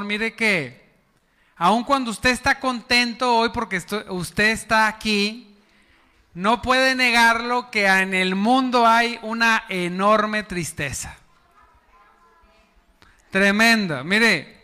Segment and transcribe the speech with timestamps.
[0.00, 0.80] mire que
[1.56, 5.54] aun cuando usted está contento hoy porque usted está aquí,
[6.34, 11.16] no puede negarlo que en el mundo hay una enorme tristeza.
[13.30, 14.02] Tremenda.
[14.02, 14.60] Mire,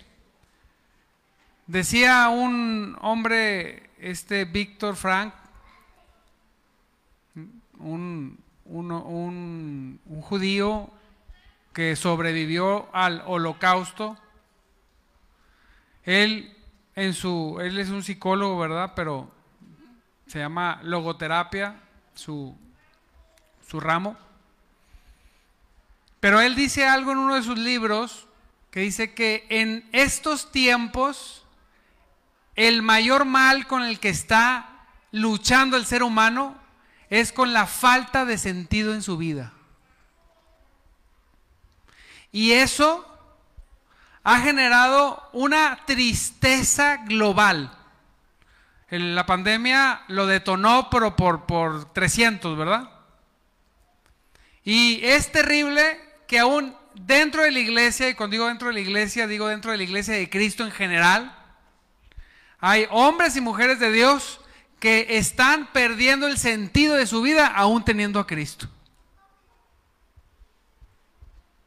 [1.66, 5.34] decía un hombre, este Víctor Frank,
[7.78, 10.90] un, un judío
[11.72, 14.16] que sobrevivió al holocausto,
[16.08, 16.56] él,
[16.94, 18.94] en su, él es un psicólogo, ¿verdad?
[18.96, 19.30] Pero
[20.26, 21.76] se llama logoterapia,
[22.14, 22.56] su,
[23.68, 24.16] su ramo.
[26.18, 28.26] Pero él dice algo en uno de sus libros
[28.70, 31.44] que dice que en estos tiempos
[32.56, 36.56] el mayor mal con el que está luchando el ser humano
[37.10, 39.52] es con la falta de sentido en su vida.
[42.32, 43.17] Y eso
[44.28, 47.74] ha generado una tristeza global.
[48.90, 52.90] La pandemia lo detonó, por, por 300, ¿verdad?
[54.64, 58.80] Y es terrible que aún dentro de la iglesia, y cuando digo dentro de la
[58.80, 61.34] iglesia, digo dentro de la iglesia de Cristo en general,
[62.58, 64.42] hay hombres y mujeres de Dios
[64.78, 68.68] que están perdiendo el sentido de su vida aún teniendo a Cristo.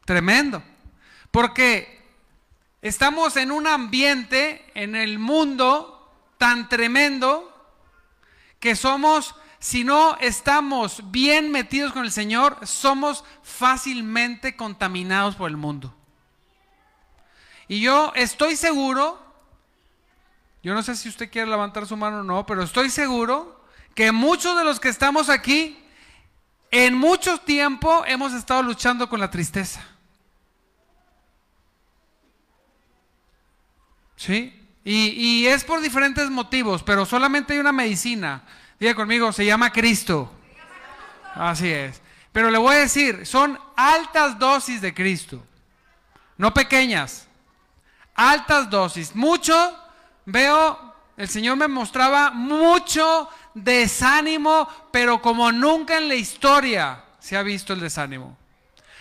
[0.04, 0.62] Tremendo.
[1.32, 2.01] Porque
[2.82, 7.48] estamos en un ambiente, en el mundo, tan tremendo
[8.58, 15.56] que somos, si no estamos bien metidos con el Señor, somos fácilmente contaminados por el
[15.56, 15.94] mundo.
[17.68, 19.20] Y yo estoy seguro,
[20.62, 24.10] yo no sé si usted quiere levantar su mano o no, pero estoy seguro que
[24.10, 25.78] muchos de los que estamos aquí,
[26.72, 29.91] en mucho tiempo hemos estado luchando con la tristeza.
[34.22, 34.56] ¿Sí?
[34.84, 38.44] Y, es por diferentes motivos, pero solamente hay una medicina.
[38.78, 40.30] Diga conmigo, se llama Cristo.
[41.34, 42.00] Así es.
[42.30, 45.44] Pero le voy a decir, son altas dosis de Cristo,
[46.38, 47.26] no pequeñas,
[48.14, 49.12] altas dosis.
[49.16, 49.76] Mucho,
[50.24, 57.42] veo, el Señor me mostraba mucho desánimo, pero como nunca en la historia se ha
[57.42, 58.38] visto el desánimo.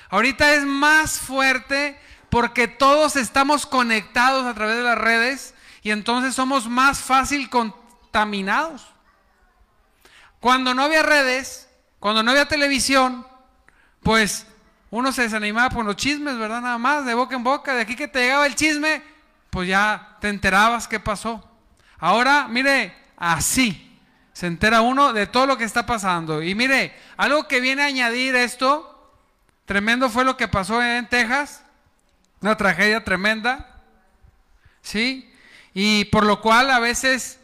[0.09, 1.99] Ahorita es más fuerte
[2.31, 5.53] porque todos estamos conectados a través de las redes
[5.83, 8.87] y entonces somos más fácil contaminados.
[10.39, 11.69] Cuando no había redes,
[11.99, 13.27] cuando no había televisión,
[14.01, 14.47] pues
[14.89, 16.61] uno se desanimaba por los chismes, ¿verdad?
[16.61, 19.03] Nada más, de boca en boca, de aquí que te llegaba el chisme,
[19.49, 21.45] pues ya te enterabas qué pasó.
[21.99, 23.99] Ahora, mire, así
[24.31, 26.41] se entera uno de todo lo que está pasando.
[26.41, 29.13] Y mire, algo que viene a añadir esto,
[29.65, 31.65] tremendo fue lo que pasó en Texas.
[32.41, 33.81] Una tragedia tremenda.
[34.81, 35.31] ¿Sí?
[35.73, 37.39] Y por lo cual a veces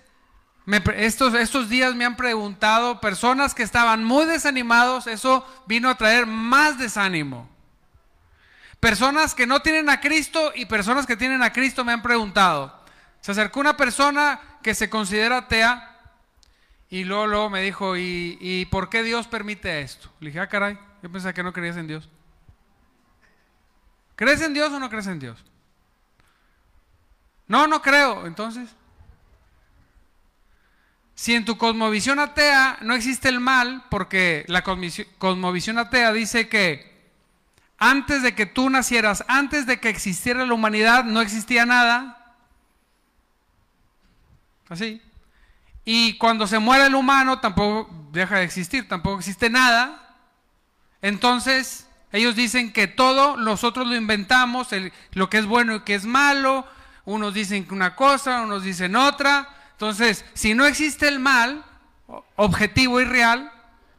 [0.95, 6.25] estos, estos días me han preguntado personas que estaban muy desanimados, eso vino a traer
[6.25, 7.49] más desánimo.
[8.79, 12.77] Personas que no tienen a Cristo y personas que tienen a Cristo me han preguntado.
[13.21, 15.93] Se acercó una persona que se considera atea
[16.89, 20.09] y luego, me dijo, ¿y, ¿y, por qué Dios permite esto?
[20.19, 22.09] Le dije, ah, caray, yo pensaba que no creías en Dios.
[24.17, 25.41] ¿Crees en Dios o no crees en Dios?
[27.47, 28.25] No, no creo.
[28.25, 28.67] Entonces,
[31.13, 36.97] si en tu cosmovisión atea no existe el mal, porque la cosmovisión atea dice que
[37.77, 42.35] antes de que tú nacieras, antes de que existiera la humanidad, no existía nada.
[44.67, 44.99] Así.
[45.85, 50.17] Y cuando se muere el humano, tampoco deja de existir, tampoco existe nada.
[51.03, 51.86] Entonces,
[52.17, 54.69] ellos dicen que todo nosotros lo inventamos,
[55.11, 56.67] lo que es bueno y que es malo.
[57.05, 59.47] Unos dicen una cosa, unos dicen otra.
[59.73, 61.63] Entonces, si no existe el mal,
[62.35, 63.51] objetivo y real,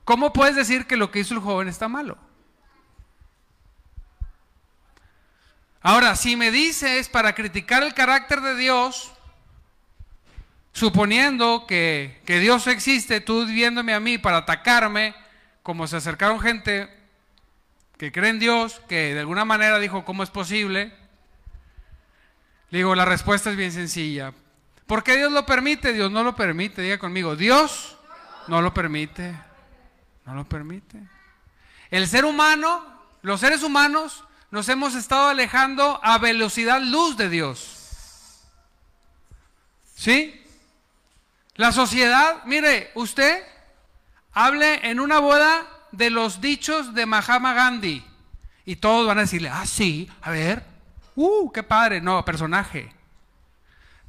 [0.05, 2.19] ¿cómo puedes decir que lo que hizo el joven está malo?
[5.81, 9.13] Ahora, si me dices para criticar el carácter de Dios,
[10.73, 15.15] suponiendo que, que Dios existe, tú viéndome a mí para atacarme,
[15.63, 16.98] como se acercaron gente
[17.99, 20.95] que cree en Dios, que de alguna manera dijo, ¿cómo es posible?
[22.71, 24.33] Le digo, la respuesta es bien sencilla.
[24.87, 25.93] ¿Por qué Dios lo permite?
[25.93, 26.81] Dios no lo permite.
[26.81, 27.99] Diga conmigo, Dios
[28.47, 29.35] no lo permite.
[30.25, 30.99] No lo permite.
[31.91, 32.85] El ser humano,
[33.23, 38.45] los seres humanos, nos hemos estado alejando a velocidad luz de Dios.
[39.97, 40.41] ¿Sí?
[41.57, 43.43] La sociedad, mire, usted
[44.33, 48.05] hable en una boda de los dichos de Mahatma Gandhi.
[48.65, 50.65] Y todos van a decirle, ah, sí, a ver,
[51.17, 52.01] uh, qué padre.
[52.01, 52.93] No, personaje.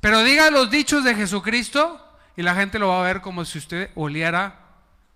[0.02, 2.06] Pero diga los dichos de Jesucristo
[2.36, 4.60] y la gente lo va a ver como si usted oliera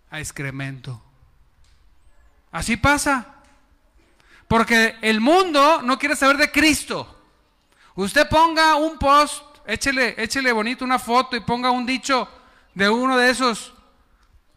[0.10, 1.02] a excremento.
[2.52, 3.28] Así pasa.
[4.48, 7.22] Porque el mundo no quiere saber de Cristo.
[7.96, 12.28] Usted ponga un post, échele, échele bonito una foto y ponga un dicho
[12.74, 13.73] de uno de esos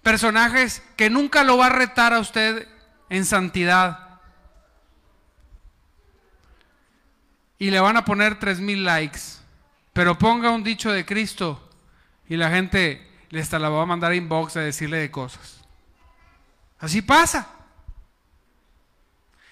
[0.07, 2.69] personajes que nunca lo va a retar a usted
[3.09, 4.21] en santidad.
[7.59, 9.19] Y le van a poner tres mil likes.
[9.93, 11.69] Pero ponga un dicho de Cristo
[12.29, 15.65] y la gente le hasta la va a mandar inbox a decirle de cosas.
[16.79, 17.49] Así pasa.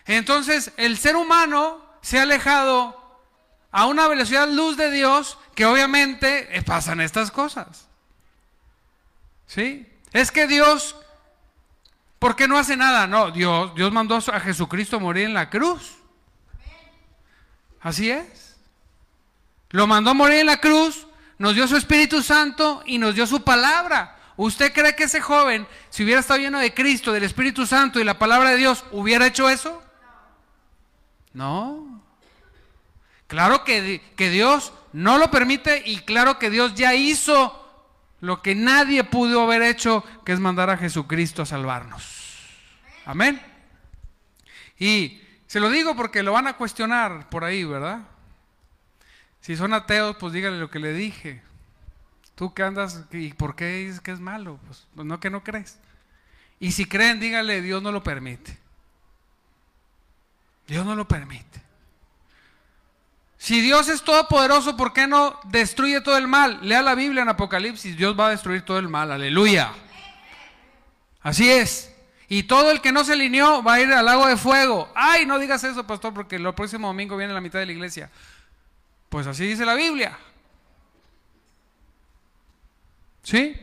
[0.06, 3.26] Entonces el ser humano se ha alejado
[3.72, 7.88] a una velocidad luz de Dios que obviamente pasan estas cosas.
[9.48, 9.90] ¿Sí?
[10.14, 10.94] Es que Dios,
[12.20, 13.08] ¿por qué no hace nada?
[13.08, 15.96] No, Dios, Dios mandó a Jesucristo morir en la cruz.
[17.80, 18.56] Así es.
[19.70, 23.26] Lo mandó a morir en la cruz, nos dio su Espíritu Santo y nos dio
[23.26, 24.16] su palabra.
[24.36, 28.04] ¿Usted cree que ese joven, si hubiera estado lleno de Cristo, del Espíritu Santo y
[28.04, 29.82] la palabra de Dios, hubiera hecho eso?
[31.32, 32.00] No.
[33.26, 37.63] Claro que, que Dios no lo permite y claro que Dios ya hizo
[38.24, 42.38] lo que nadie pudo haber hecho, que es mandar a Jesucristo a salvarnos.
[43.04, 43.40] Amén.
[44.78, 48.00] Y se lo digo porque lo van a cuestionar por ahí, ¿verdad?
[49.42, 51.42] Si son ateos, pues dígale lo que le dije.
[52.34, 54.58] Tú que andas, ¿y por qué dices que es malo?
[54.66, 55.78] Pues, pues no que no crees.
[56.58, 58.56] Y si creen, dígale, Dios no lo permite.
[60.66, 61.60] Dios no lo permite.
[63.44, 66.60] Si Dios es todopoderoso, ¿por qué no destruye todo el mal?
[66.62, 69.70] Lea la Biblia en Apocalipsis, Dios va a destruir todo el mal, aleluya.
[71.20, 71.94] Así es.
[72.26, 74.90] Y todo el que no se alineó va a ir al lago de fuego.
[74.94, 78.10] Ay, no digas eso, pastor, porque el próximo domingo viene la mitad de la iglesia.
[79.10, 80.16] Pues así dice la Biblia.
[83.24, 83.60] ¿Sí?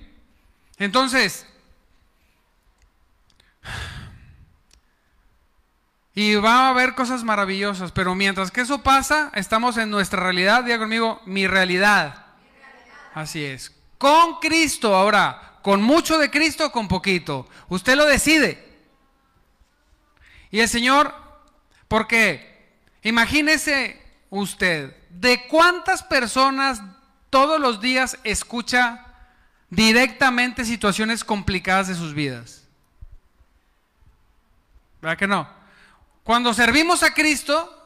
[0.78, 1.48] Entonces,
[6.14, 10.64] Y va a haber cosas maravillosas, pero mientras que eso pasa, estamos en nuestra realidad.
[10.64, 12.26] Diga conmigo, mi realidad.
[13.14, 13.72] Así es.
[13.98, 17.48] Con Cristo, ahora, con mucho de Cristo, con poquito.
[17.70, 18.72] Usted lo decide.
[20.50, 21.14] Y el Señor,
[21.88, 26.82] porque imagínese usted, ¿de cuántas personas
[27.30, 29.06] todos los días escucha
[29.70, 32.68] directamente situaciones complicadas de sus vidas?
[35.02, 35.61] ¿Verdad que no?
[36.24, 37.78] Cuando servimos a Cristo,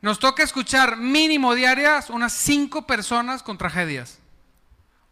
[0.00, 4.18] nos toca escuchar mínimo diarias unas cinco personas con tragedias.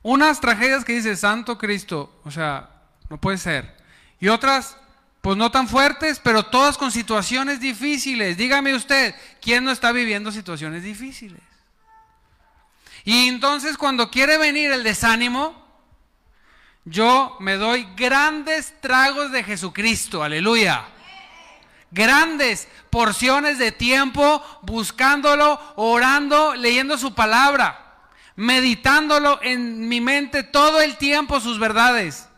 [0.02, 2.70] Unas tragedias que dice Santo Cristo, o sea,
[3.08, 3.76] no puede ser.
[4.18, 4.76] Y otras,
[5.20, 8.36] pues no tan fuertes, pero todas con situaciones difíciles.
[8.36, 11.40] Dígame usted, ¿quién no está viviendo situaciones difíciles?
[13.04, 15.54] Y entonces cuando quiere venir el desánimo,
[16.84, 20.91] yo me doy grandes tragos de Jesucristo, aleluya
[21.92, 27.94] grandes porciones de tiempo buscándolo, orando, leyendo su palabra,
[28.34, 32.28] meditándolo en mi mente todo el tiempo sus verdades.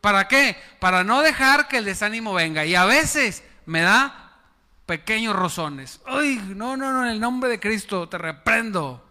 [0.00, 0.56] ¿Para qué?
[0.78, 2.64] Para no dejar que el desánimo venga.
[2.64, 4.38] Y a veces me da
[4.86, 6.00] pequeños rozones.
[6.10, 9.06] Uy, no, no, no, en el nombre de Cristo te reprendo.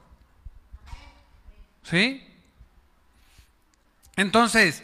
[1.83, 2.25] ¿Sí?
[4.15, 4.83] Entonces,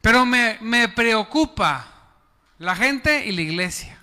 [0.00, 1.86] Pero me, preocupa
[2.58, 3.98] la gente y la iglesia.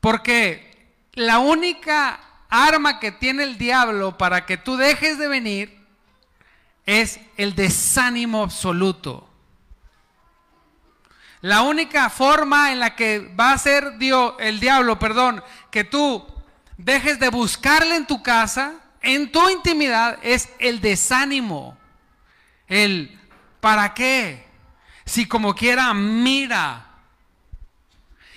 [0.00, 5.86] Porque la única arma que tiene el diablo para que tú dejes de venir
[6.84, 9.28] es el desánimo absoluto.
[11.40, 16.26] La única forma en la que va a ser Dios, el diablo, perdón, que tú
[16.76, 21.76] dejes de buscarle en tu casa, en tu intimidad, es el desánimo.
[22.68, 23.18] El
[23.60, 24.46] ¿Para qué?
[25.04, 26.86] Si como quiera, mira.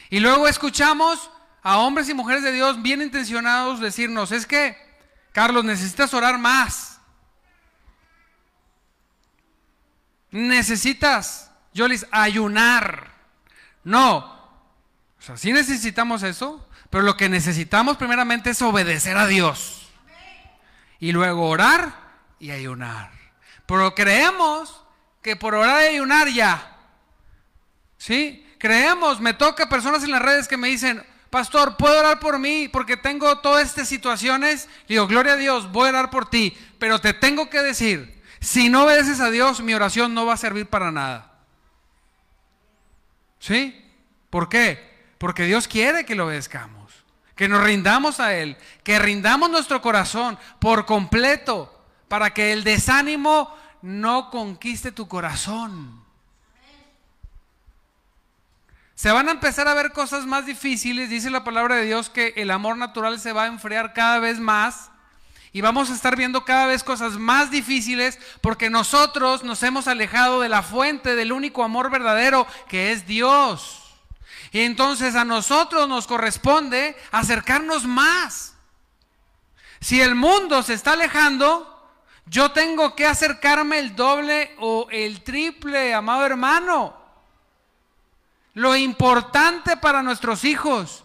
[0.10, 1.30] Y luego escuchamos
[1.62, 4.78] a hombres y mujeres de Dios bien intencionados decirnos, es que,
[5.32, 7.00] Carlos, necesitas orar más.
[10.32, 13.14] Necesitas, Yolis, ayunar.
[13.84, 14.18] No.
[14.18, 19.90] O sea, sí necesitamos eso, pero lo que necesitamos primeramente es obedecer a Dios.
[21.00, 21.94] Y luego orar
[22.40, 23.12] y ayunar.
[23.66, 24.84] Pero creemos
[25.22, 26.78] que por orar y ayunar ya.
[27.98, 28.46] ¿Sí?
[28.58, 32.68] Creemos, me toca personas en las redes que me dicen, pastor, ¿puedo orar por mí?
[32.68, 34.68] Porque tengo todas estas situaciones.
[34.88, 36.58] digo, gloria a Dios, voy a orar por ti.
[36.78, 40.38] Pero te tengo que decir, si no obedeces a Dios, mi oración no va a
[40.38, 41.34] servir para nada.
[43.40, 43.86] ¿Sí?
[44.30, 44.90] ¿Por qué?
[45.18, 46.80] Porque Dios quiere que lo obedezcamos.
[47.36, 51.74] que nos rindamos a Él, que rindamos nuestro corazón por completo
[52.10, 56.04] para que el desánimo no conquiste tu corazón.
[58.96, 62.34] Se van a empezar a ver cosas más difíciles, dice la palabra de Dios que
[62.36, 64.90] el amor natural se va a enfriar cada vez más
[65.52, 70.42] y vamos a estar viendo cada vez cosas más difíciles porque nosotros nos hemos alejado
[70.42, 73.84] de la fuente del único amor verdadero que es Dios.
[74.52, 78.56] Y entonces a nosotros nos corresponde acercarnos más.
[79.80, 81.79] Si el mundo se está alejando,
[82.30, 86.96] yo tengo que acercarme el doble o el triple, amado hermano.
[88.54, 91.04] Lo importante para nuestros hijos,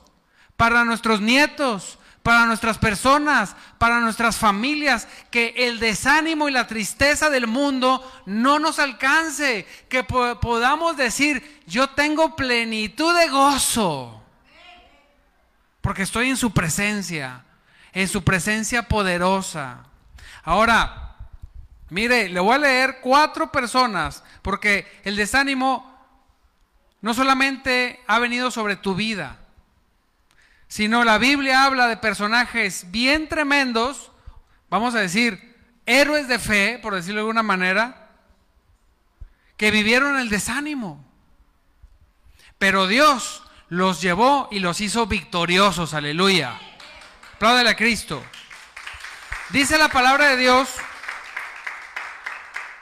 [0.57, 7.31] para nuestros nietos, para nuestras personas, para nuestras familias, que el desánimo y la tristeza
[7.31, 14.23] del mundo no nos alcance, que podamos decir, yo tengo plenitud de gozo,
[15.81, 17.45] porque estoy en su presencia,
[17.93, 19.85] en su presencia poderosa.
[20.43, 21.04] Ahora,
[21.91, 25.95] mire, le voy a leer cuatro personas, porque el desánimo
[27.01, 29.39] no solamente ha venido sobre tu vida,
[30.69, 34.11] sino la Biblia habla de personajes bien tremendos,
[34.71, 35.55] vamos a decir,
[35.87, 38.09] héroes de fe, por decirlo de alguna manera,
[39.57, 41.05] que vivieron el desánimo.
[42.59, 46.59] Pero Dios los llevó y los hizo victoriosos, aleluya.
[47.35, 48.25] Apláudale a Cristo.
[49.51, 50.69] Dice la palabra de Dios,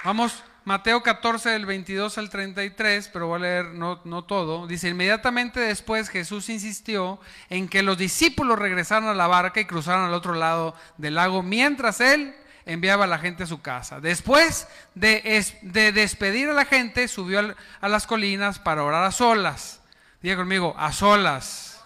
[0.05, 4.69] vamos Mateo 14 del 22 al 33, pero voy a leer no, no, todo.
[4.69, 7.19] Dice, inmediatamente después Jesús insistió
[7.51, 11.43] en que los discípulos regresaran a la barca y cruzaran al otro lado del lago,
[11.43, 14.01] mientras él enviaba a la gente a su casa.
[14.01, 19.81] Después de, de despedir a la gente, subió a las colinas para orar a solas.
[20.23, 21.83] Diga conmigo, a solas.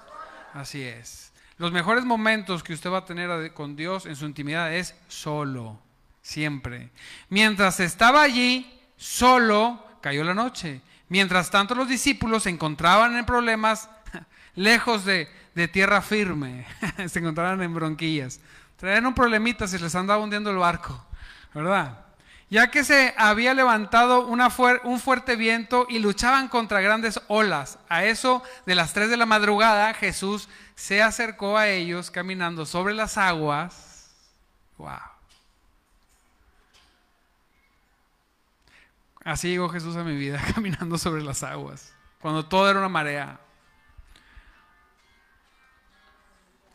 [0.53, 1.33] Así es.
[1.57, 5.86] Los mejores momentos que usted va a tener con Dios en su intimidad es solo
[6.27, 6.91] siempre.
[7.29, 10.81] Mientras estaba allí, solo cayó la noche.
[11.09, 13.89] Mientras tanto los discípulos se encontraban en problemas
[14.57, 15.29] lejos de,
[15.73, 16.67] tierra firme,
[17.07, 18.41] se encontraban en bronquillas.
[18.77, 21.07] Traían un problemita, se les andaba hundiendo el barco,
[21.55, 22.01] ¿verdad?
[22.51, 27.79] Ya que se había levantado un fuerte viento y luchaban contra grandes olas.
[27.89, 32.95] A eso de las 3 de la madrugada, Jesús se acercó a ellos caminando sobre
[32.95, 34.11] las aguas.
[34.77, 35.16] ¡Wow!
[39.27, 43.41] Así llegó Jesús a mi vida, caminando sobre las aguas, cuando todo era una marea.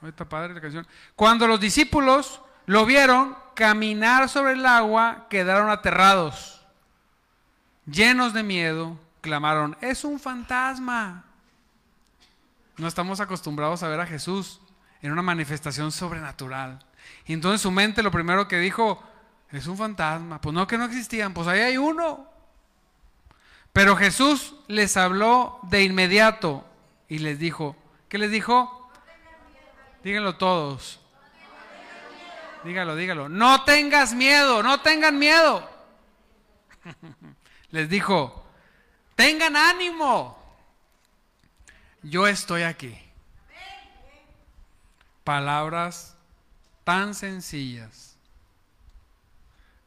[0.05, 0.85] Está padre la canción.
[1.15, 6.65] Cuando los discípulos lo vieron caminar sobre el agua, quedaron aterrados.
[7.85, 11.23] Llenos de miedo, clamaron, es un fantasma.
[12.75, 14.59] No estamos acostumbrados a ver a Jesús
[15.01, 16.79] en una manifestación sobrenatural.
[17.25, 19.01] Y entonces su mente lo primero que dijo,
[19.51, 20.41] es un fantasma.
[20.41, 22.30] Pues no, que no existían, pues ahí hay uno.
[23.73, 26.65] Pero Jesús les habló de inmediato
[27.07, 27.75] y les dijo,
[28.09, 28.91] ¿qué les dijo?
[30.03, 30.99] Díganlo todos.
[32.63, 33.29] Dígalo, dígalo.
[33.29, 35.67] No tengas miedo, no tengan miedo.
[37.71, 38.45] Les dijo,
[39.15, 40.37] tengan ánimo.
[42.03, 42.97] Yo estoy aquí.
[45.23, 46.15] Palabras
[46.83, 48.17] tan sencillas,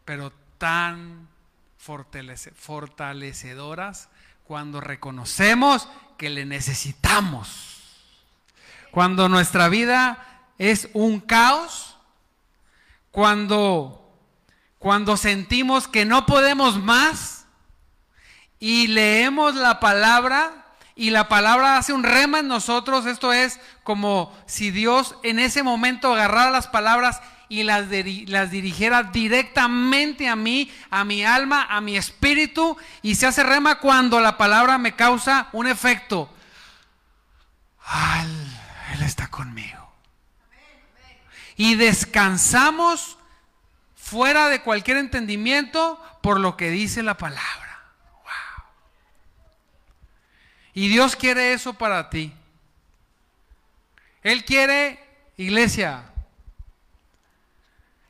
[0.04, 1.28] pero tan
[1.84, 4.08] fortalecedoras
[4.44, 5.86] cuando reconocemos
[6.16, 7.82] que le necesitamos.
[8.90, 10.26] Cuando nuestra vida
[10.58, 11.98] es un caos,
[13.10, 14.00] cuando
[14.78, 17.46] cuando sentimos que no podemos más
[18.60, 24.30] y leemos la palabra y la palabra hace un rema en nosotros, esto es como
[24.44, 27.86] si Dios en ese momento agarrara las palabras y las,
[28.26, 33.78] las dirigiera directamente a mí, a mi alma, a mi espíritu, y se hace rema
[33.78, 36.32] cuando la palabra me causa un efecto.
[38.92, 39.92] él está conmigo.
[41.56, 43.18] Y descansamos
[43.94, 47.64] fuera de cualquier entendimiento por lo que dice la palabra.
[50.74, 52.32] Y Dios quiere eso para ti.
[54.22, 54.98] Él quiere,
[55.36, 56.04] iglesia,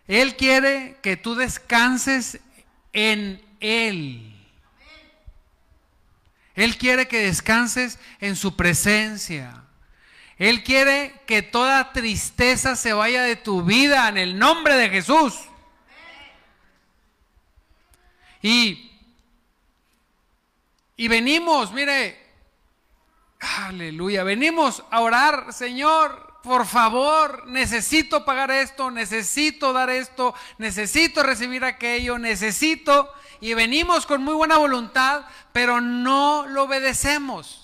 [0.06, 2.40] él quiere que tú descanses
[2.92, 4.30] en Él.
[6.54, 9.64] Él quiere que descanses en su presencia.
[10.36, 15.34] Él quiere que toda tristeza se vaya de tu vida en el nombre de Jesús.
[18.42, 18.90] Y,
[20.96, 22.20] y venimos, mire,
[23.40, 31.64] aleluya, venimos a orar, Señor, por favor, necesito pagar esto, necesito dar esto, necesito recibir
[31.64, 33.10] aquello, necesito,
[33.40, 37.63] y venimos con muy buena voluntad, pero no lo obedecemos.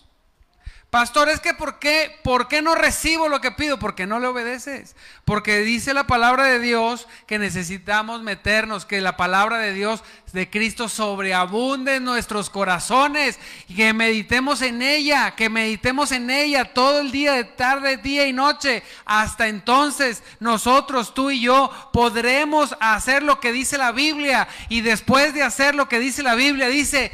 [0.91, 3.79] Pastor, es que ¿por qué, ¿por qué no recibo lo que pido?
[3.79, 4.97] Porque no le obedeces.
[5.25, 10.51] Porque dice la palabra de Dios que necesitamos meternos, que la palabra de Dios de
[10.51, 16.99] Cristo sobreabunde en nuestros corazones y que meditemos en ella, que meditemos en ella todo
[16.99, 18.83] el día, de tarde, día y noche.
[19.05, 24.49] Hasta entonces nosotros, tú y yo, podremos hacer lo que dice la Biblia.
[24.69, 27.13] Y después de hacer lo que dice la Biblia, dice,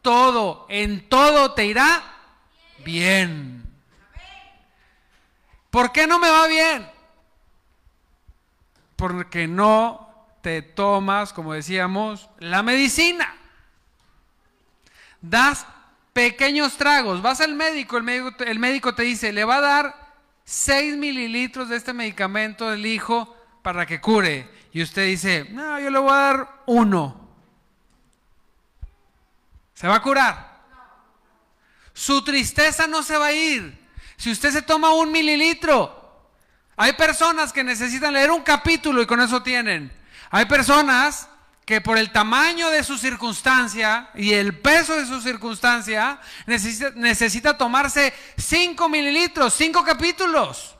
[0.00, 2.14] todo, en todo te irá
[2.88, 3.62] bien.
[5.68, 6.90] ¿Por qué no me va bien?
[8.96, 13.36] Porque no te tomas, como decíamos, la medicina.
[15.20, 15.66] Das
[16.14, 17.20] pequeños tragos.
[17.20, 20.14] Vas al médico, el médico, el médico te dice, le va a dar
[20.44, 24.48] 6 mililitros de este medicamento del hijo para que cure.
[24.72, 27.28] Y usted dice, no, yo le voy a dar uno.
[29.74, 30.47] ¿Se va a curar?
[31.98, 33.76] Su tristeza no se va a ir.
[34.16, 36.30] Si usted se toma un mililitro,
[36.76, 39.92] hay personas que necesitan leer un capítulo y con eso tienen.
[40.30, 41.28] Hay personas
[41.66, 48.14] que por el tamaño de su circunstancia y el peso de su circunstancia necesita, tomarse
[48.36, 50.76] 5 mililitros, 5 capítulos.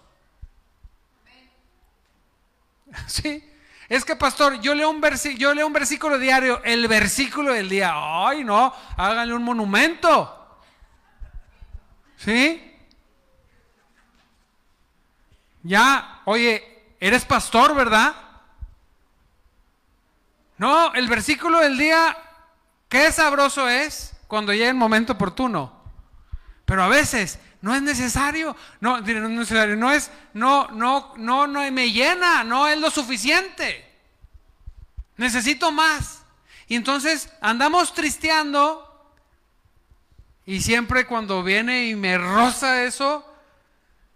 [3.08, 3.44] Sí.
[3.88, 5.02] Es que, pastor, yo leo, un
[5.36, 7.92] yo leo un versículo diario, el versículo del día.
[7.94, 10.37] Ay, no, háganle un monumento.
[12.18, 12.64] ¿Sí?
[15.62, 18.14] Ya, oye, eres pastor, ¿verdad?
[20.56, 22.16] No, el versículo del día,
[22.88, 25.72] qué sabroso es cuando llega el momento oportuno.
[26.64, 31.46] Pero a veces no es necesario, no, no es necesario, no es, no, no, no,
[31.46, 33.84] no me llena, no es lo suficiente.
[35.16, 36.22] Necesito más.
[36.66, 38.87] Y entonces andamos tristeando
[40.48, 43.22] y siempre cuando viene y me roza eso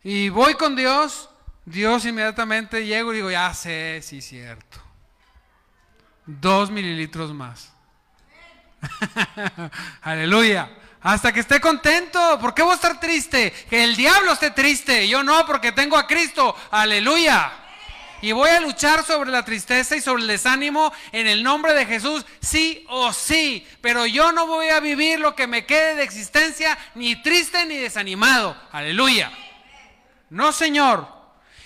[0.02, 1.28] y voy con Dios,
[1.66, 4.78] Dios inmediatamente llego y digo, ya sé, sí, cierto.
[6.24, 7.70] Dos mililitros más.
[10.00, 10.70] Aleluya.
[11.02, 12.38] Hasta que esté contento.
[12.40, 13.52] ¿Por qué voy a estar triste?
[13.68, 15.06] Que el diablo esté triste.
[15.06, 16.56] Yo no, porque tengo a Cristo.
[16.70, 17.61] Aleluya.
[18.22, 21.84] Y voy a luchar sobre la tristeza y sobre el desánimo en el nombre de
[21.84, 23.66] Jesús, sí o sí.
[23.80, 27.76] Pero yo no voy a vivir lo que me quede de existencia, ni triste ni
[27.76, 28.56] desanimado.
[28.70, 29.32] Aleluya.
[30.30, 31.06] No, Señor.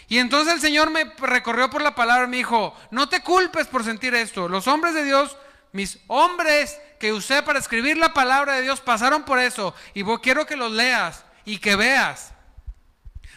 [0.08, 3.66] Y entonces el Señor me recorrió por la palabra y me dijo, no te culpes
[3.66, 4.48] por sentir esto.
[4.48, 5.36] Los hombres de Dios,
[5.72, 9.74] mis hombres que usé para escribir la palabra de Dios, pasaron por eso.
[9.92, 12.32] Y quiero que los leas y que veas.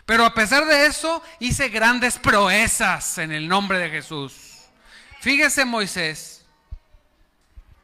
[0.10, 4.34] Pero a pesar de eso, hice grandes proezas en el nombre de Jesús.
[5.22, 6.44] Fíjese Moisés.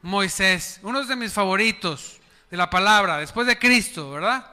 [0.01, 4.43] Moisés, uno de mis favoritos de la palabra, después de Cristo, ¿verdad?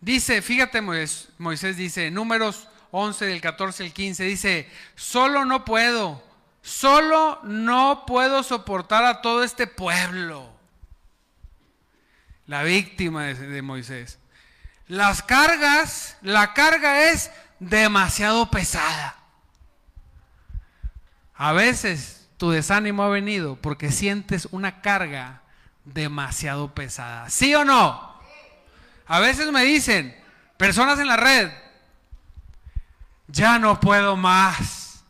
[0.00, 6.22] Dice, fíjate Moisés, Moisés dice, números 11 del 14 al 15, dice, solo no puedo,
[6.62, 10.48] solo no puedo soportar a todo este pueblo.
[12.46, 14.20] La víctima de, de Moisés.
[14.86, 19.16] Las cargas, la carga es demasiado pesada.
[21.34, 25.42] A veces tu desánimo ha venido porque sientes una carga
[25.84, 27.30] demasiado pesada.
[27.30, 28.14] ¿Sí o no?
[29.06, 30.16] A veces me dicen,
[30.56, 31.50] personas en la red,
[33.26, 35.04] ya no puedo más.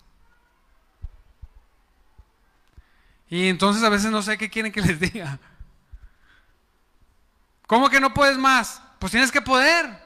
[3.29, 5.39] Y entonces a veces no sé qué quieren que les diga.
[7.67, 8.81] ¿Cómo que no puedes más?
[9.05, 10.03] Pues tienes que poder.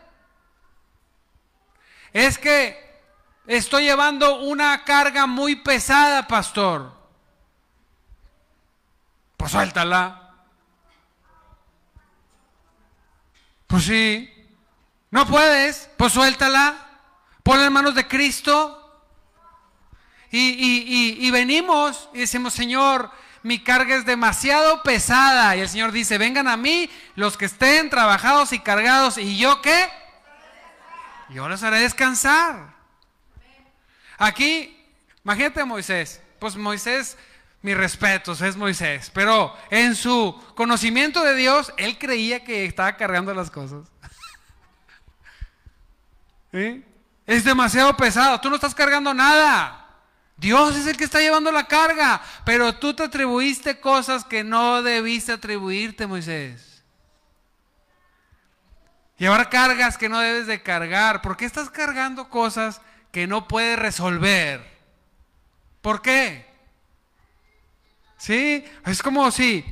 [2.12, 3.00] Es que
[3.46, 6.92] estoy llevando una carga muy pesada, pastor.
[9.36, 10.32] Pues suéltala.
[13.68, 14.34] Pues sí.
[15.12, 16.74] No puedes, pues suéltala.
[17.44, 19.00] Ponla en manos de Cristo.
[20.32, 25.56] Y, y, y venimos y decimos, Señor, mi carga es demasiado pesada.
[25.56, 29.18] Y el Señor dice, vengan a mí los que estén trabajados y cargados.
[29.18, 29.88] ¿Y yo qué?
[31.28, 32.74] Yo les haré descansar.
[34.16, 34.84] Aquí,
[35.24, 36.20] imagínate a Moisés.
[36.38, 37.16] Pues Moisés,
[37.62, 39.10] mis respetos, es Moisés.
[39.12, 43.86] Pero en su conocimiento de Dios, él creía que estaba cargando las cosas.
[47.26, 48.40] Es demasiado pesado.
[48.40, 49.87] Tú no estás cargando nada.
[50.38, 54.82] Dios es el que está llevando la carga, pero tú te atribuiste cosas que no
[54.82, 56.84] debiste atribuirte, Moisés.
[59.18, 61.22] Llevar cargas que no debes de cargar.
[61.22, 64.64] ¿Por qué estás cargando cosas que no puedes resolver?
[65.82, 66.46] ¿Por qué?
[68.16, 68.64] ¿Sí?
[68.86, 69.64] Es como si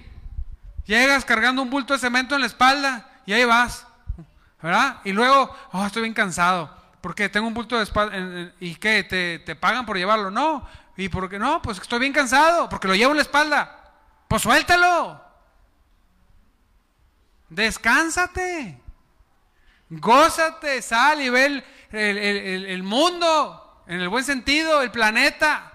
[0.85, 3.87] llegas cargando un bulto de cemento en la espalda y ahí vas.
[4.61, 5.01] ¿Verdad?
[5.05, 6.75] Y luego, oh, estoy bien cansado.
[7.01, 7.29] ¿Por qué?
[7.29, 8.53] Tengo un bulto de espalda.
[8.61, 9.05] ¿Y qué?
[9.05, 10.31] ¿Te, ¿Te, pagan por llevarlo?
[10.31, 10.67] No.
[10.97, 11.39] ¿Y por qué?
[11.39, 13.93] No, pues estoy bien cansado porque lo llevo en la espalda.
[14.29, 15.23] Pues suéltalo.
[17.49, 18.81] Descánsate.
[19.89, 25.73] Gózate, sal y ve el, mundo, en el buen sentido, el planeta.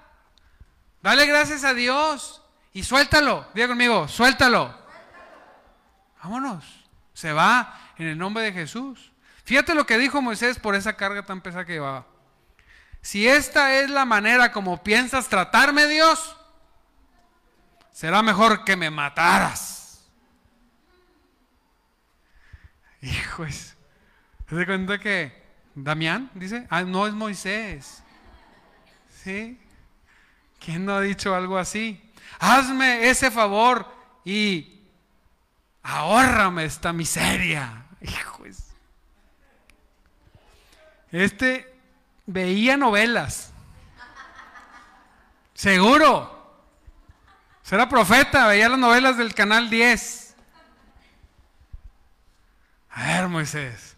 [1.02, 2.42] Dale gracias a Dios
[2.74, 3.48] y suéltalo.
[3.54, 4.76] Diga conmigo, suéltalo.
[6.22, 6.66] Vámonos.
[7.14, 9.11] Se va en el nombre de Jesús.
[9.44, 12.06] Fíjate lo que dijo Moisés por esa carga tan pesada que llevaba.
[13.02, 16.36] Si esta es la manera como piensas tratarme, Dios,
[17.92, 20.06] será mejor que me mataras.
[23.02, 23.76] Hijos.
[24.48, 26.68] ¿Se da cuenta que Damián dice?
[26.70, 28.04] Ah, no es Moisés.
[29.24, 29.60] ¿Sí?
[30.60, 32.12] ¿Quién no ha dicho algo así?
[32.40, 33.88] Hazme ese favor
[34.24, 34.82] y
[35.82, 37.86] ahórrame esta miseria.
[38.02, 38.31] Hijos.
[41.12, 41.74] Este
[42.26, 43.52] veía novelas.
[45.54, 46.40] Seguro.
[47.62, 50.36] Será profeta, veía las novelas del canal 10.
[52.92, 53.96] A ver, Moisés.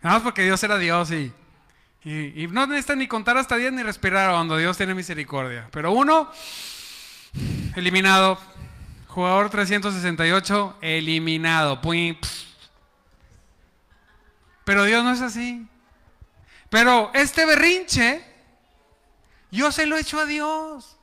[0.00, 1.32] Nada más porque Dios era Dios y,
[2.04, 5.68] y, no necesita ni contar hasta 10 ni respirar cuando Dios tiene misericordia.
[5.70, 6.30] Pero uno,
[7.76, 8.38] eliminado.
[9.08, 11.80] Jugador 368, eliminado.
[14.64, 15.66] Pero Dios no es así.
[16.70, 18.24] Pero este berrinche,
[19.50, 20.96] yo se lo he hecho a Dios.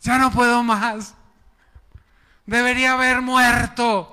[0.00, 1.14] Ya no puedo más.
[2.46, 4.10] Debería haber muerto.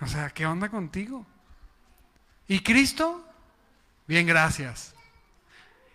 [0.00, 1.24] O sea, ¿qué onda contigo?
[2.48, 3.24] ¿Y Cristo?
[4.06, 4.94] Bien, gracias.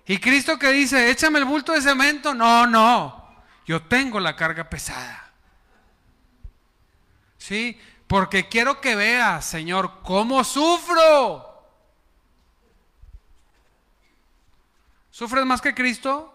[0.05, 2.33] ¿Y Cristo que dice, échame el bulto de cemento?
[2.33, 3.27] No, no.
[3.65, 5.29] Yo tengo la carga pesada.
[7.37, 7.79] ¿Sí?
[8.07, 11.45] Porque quiero que veas, Señor, cómo sufro.
[15.11, 16.33] ¿Sufres más que Cristo?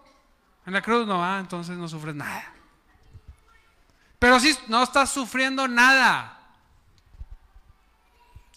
[0.65, 2.53] En la cruz no, va, ah, entonces no sufres nada.
[4.19, 6.39] Pero si no estás sufriendo nada.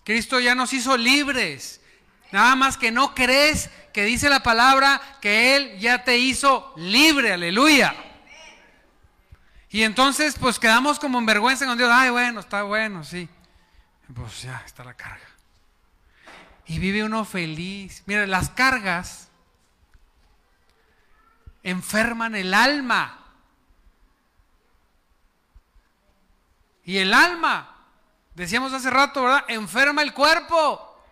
[0.04, 1.80] Cristo ya nos hizo libres.
[2.30, 7.32] Nada más que no crees que dice la palabra que Él ya te hizo libre,
[7.32, 7.94] aleluya.
[9.76, 11.90] Y entonces pues quedamos como en vergüenza con Dios.
[11.92, 13.28] Ay, bueno, está bueno, sí.
[14.14, 15.28] Pues ya está la carga.
[16.64, 18.02] Y vive uno feliz.
[18.06, 19.28] Mire, las cargas
[21.62, 23.18] enferman el alma.
[26.82, 27.74] Y el alma
[28.34, 29.44] Decíamos hace rato, ¿verdad?
[29.48, 31.02] Enferma el cuerpo.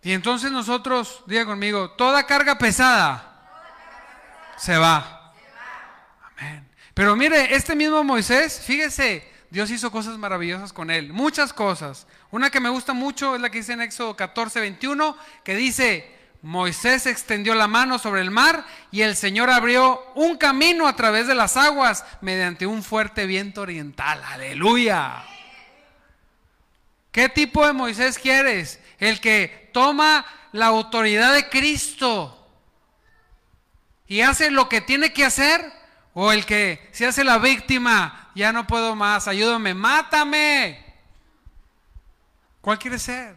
[0.00, 3.29] Y entonces nosotros, diga conmigo, toda carga pesada
[4.60, 5.32] se va.
[6.36, 6.68] Amén.
[6.92, 12.06] Pero mire, este mismo Moisés, fíjese, Dios hizo cosas maravillosas con él, muchas cosas.
[12.30, 16.14] Una que me gusta mucho es la que dice en Éxodo 14, 21, que dice,
[16.42, 21.26] Moisés extendió la mano sobre el mar y el Señor abrió un camino a través
[21.26, 24.22] de las aguas mediante un fuerte viento oriental.
[24.24, 25.24] Aleluya.
[27.12, 28.78] ¿Qué tipo de Moisés quieres?
[28.98, 32.39] El que toma la autoridad de Cristo
[34.10, 35.72] y hace lo que tiene que hacer
[36.14, 40.84] o el que se hace la víctima, ya no puedo más, ayúdame, mátame.
[42.60, 43.36] ¿Cuál quiere ser?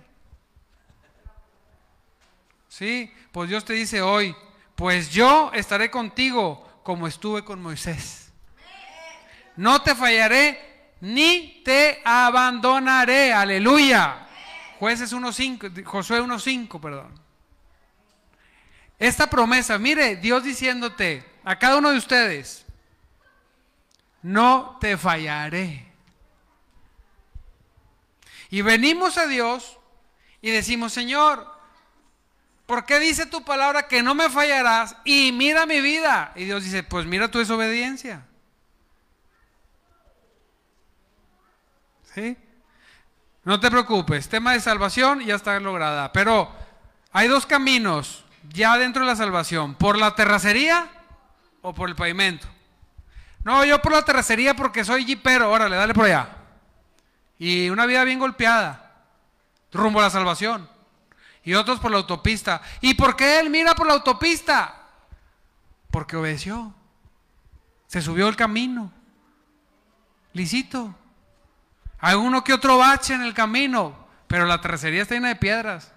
[2.68, 4.36] Sí, pues Dios te dice hoy,
[4.74, 8.34] pues yo estaré contigo como estuve con Moisés.
[9.56, 13.32] No te fallaré ni te abandonaré.
[13.32, 14.28] Aleluya.
[14.80, 17.23] Jueces 1.5, Josué 1.5, perdón.
[19.04, 22.66] Esta promesa, mire, Dios diciéndote a cada uno de ustedes,
[24.22, 25.92] no te fallaré.
[28.50, 29.78] Y venimos a Dios
[30.42, 31.46] y decimos, Señor,
[32.66, 34.96] ¿por qué dice tu palabra que no me fallarás?
[35.04, 36.32] Y mira mi vida.
[36.38, 38.26] Y Dios dice, pues mira tu desobediencia.
[42.16, 42.38] ¿Sí?
[43.44, 46.14] No te preocupes, tema de salvación ya está lograda.
[46.14, 46.50] Pero
[47.12, 50.90] hay dos caminos ya dentro de la salvación, por la terracería
[51.62, 52.48] o por el pavimento.
[53.44, 56.30] No, yo por la terracería porque soy jipero, órale, dale por allá.
[57.38, 59.04] Y una vida bien golpeada,
[59.72, 60.70] rumbo a la salvación
[61.44, 62.62] y otros por la autopista.
[62.82, 64.76] ¿Y por qué él mira por la autopista?
[65.92, 66.74] Porque obedeció.
[67.88, 68.92] Se subió el camino.
[70.32, 70.96] Lisito.
[72.00, 75.94] Hay uno que otro bache en el camino, pero la tercería está llena de piedras.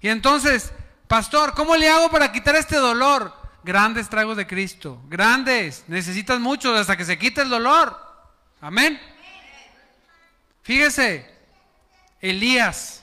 [0.00, 0.72] Y entonces,
[1.08, 3.32] pastor, ¿cómo le hago para quitar este dolor?
[3.64, 5.84] Grandes tragos de Cristo, grandes.
[5.86, 7.96] Necesitas mucho hasta que se quite el dolor.
[8.60, 9.00] Amén.
[10.62, 11.28] Fíjese,
[12.20, 13.02] Elías,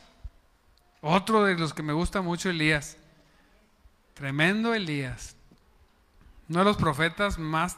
[1.02, 2.98] otro de los que me gusta mucho, Elías.
[4.14, 5.36] Tremendo Elías.
[6.50, 7.78] Uno de los profetas más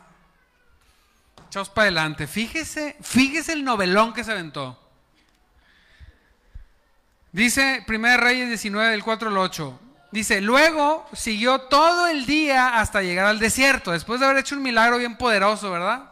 [1.48, 2.26] echados para adelante.
[2.26, 4.80] Fíjese, fíjese el novelón que se aventó.
[7.32, 9.80] Dice 1 Reyes 19 del 4 al 8.
[10.12, 14.62] Dice, luego siguió todo el día hasta llegar al desierto, después de haber hecho un
[14.62, 16.12] milagro bien poderoso, ¿verdad?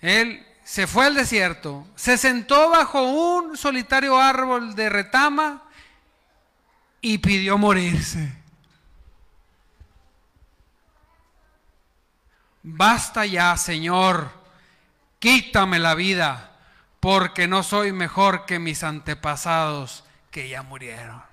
[0.00, 5.62] Él se fue al desierto, se sentó bajo un solitario árbol de retama
[7.00, 8.32] y pidió morirse.
[12.64, 14.30] Basta ya, Señor,
[15.20, 16.56] quítame la vida,
[16.98, 21.31] porque no soy mejor que mis antepasados que ya murieron.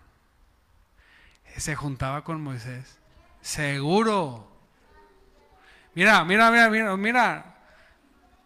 [1.59, 2.97] Se juntaba con Moisés.
[3.41, 4.49] Seguro.
[5.93, 7.55] Mira, mira, mira, mira, mira.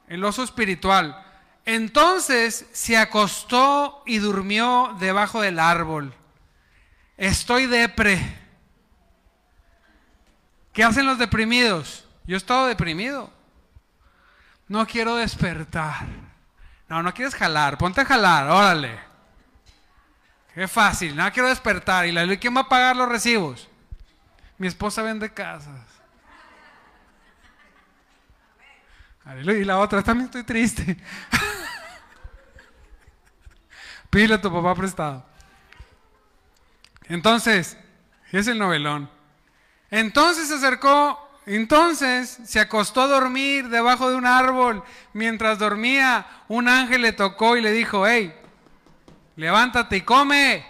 [0.08, 1.24] El oso espiritual.
[1.66, 6.14] Entonces se acostó y durmió debajo del árbol.
[7.16, 8.40] Estoy depre.
[10.74, 12.08] ¿Qué hacen los deprimidos?
[12.26, 13.32] Yo he estado deprimido.
[14.68, 16.08] No quiero despertar.
[16.90, 17.78] No, no quieres jalar.
[17.78, 19.13] Ponte a jalar, órale.
[20.54, 21.16] Qué fácil.
[21.16, 22.06] No quiero despertar.
[22.06, 23.68] ¿Y la quién va a pagar los recibos?
[24.58, 25.82] Mi esposa vende casas.
[29.46, 30.98] Y la otra, también estoy triste.
[34.10, 35.26] Pídele a tu papá prestado.
[37.06, 37.78] Entonces,
[38.32, 39.10] es el novelón.
[39.90, 44.84] Entonces se acercó entonces se acostó a dormir debajo de un árbol.
[45.12, 48.34] Mientras dormía, un ángel le tocó y le dijo, hey,
[49.36, 50.66] levántate y come.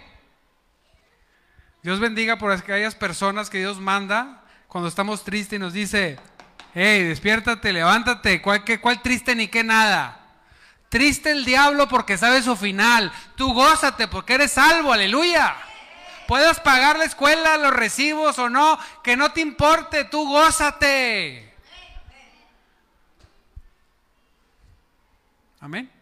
[1.82, 6.18] Dios bendiga por aquellas personas que Dios manda cuando estamos tristes y nos dice,
[6.74, 10.20] hey, despiértate, levántate, ¿cuál, qué, cuál triste ni qué nada?
[10.88, 13.12] Triste el diablo porque sabe su final.
[13.36, 15.56] Tú gózate porque eres salvo, aleluya.
[16.26, 21.54] Puedas pagar la escuela, los recibos o no, que no te importe, tú gózate.
[25.60, 25.93] Amén.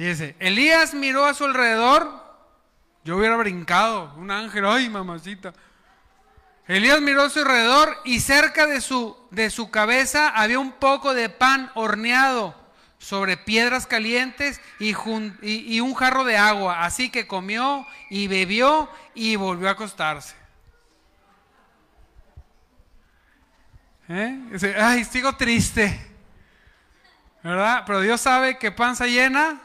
[0.00, 2.10] Fíjese, Elías miró a su alrededor.
[3.04, 5.52] Yo hubiera brincado, un ángel, ay mamacita.
[6.66, 11.12] Elías miró a su alrededor y cerca de su, de su cabeza había un poco
[11.12, 12.54] de pan horneado
[12.96, 14.94] sobre piedras calientes y,
[15.80, 16.82] un jarro de agua.
[16.82, 20.34] Así que comió y bebió y volvió a acostarse.
[24.08, 24.74] ¿Eh?
[24.80, 26.10] Ay, sigo triste.
[27.42, 27.82] ¿Verdad?
[27.84, 29.60] Pero Dios sabe que panza llena.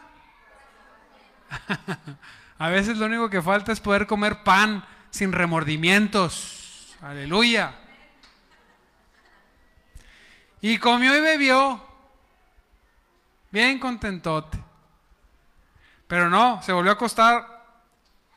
[2.57, 6.95] a veces lo único que falta es poder comer pan sin remordimientos.
[7.01, 7.75] Aleluya.
[10.61, 11.85] Y comió y bebió
[13.51, 14.57] bien contentote.
[16.07, 17.65] Pero no, se volvió a acostar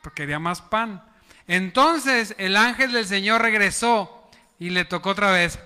[0.01, 1.03] porque quería más pan.
[1.47, 4.29] Entonces el ángel del Señor regresó
[4.59, 5.59] y le tocó otra vez,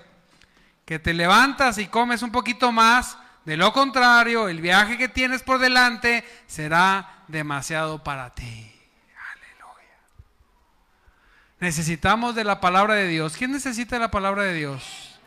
[0.84, 5.42] que te levantas y comes un poquito más, de lo contrario, el viaje que tienes
[5.42, 8.72] por delante será demasiado para ti.
[9.32, 9.96] Aleluya.
[11.60, 13.36] Necesitamos de la palabra de Dios.
[13.36, 15.18] ¿Quién necesita de la palabra de Dios?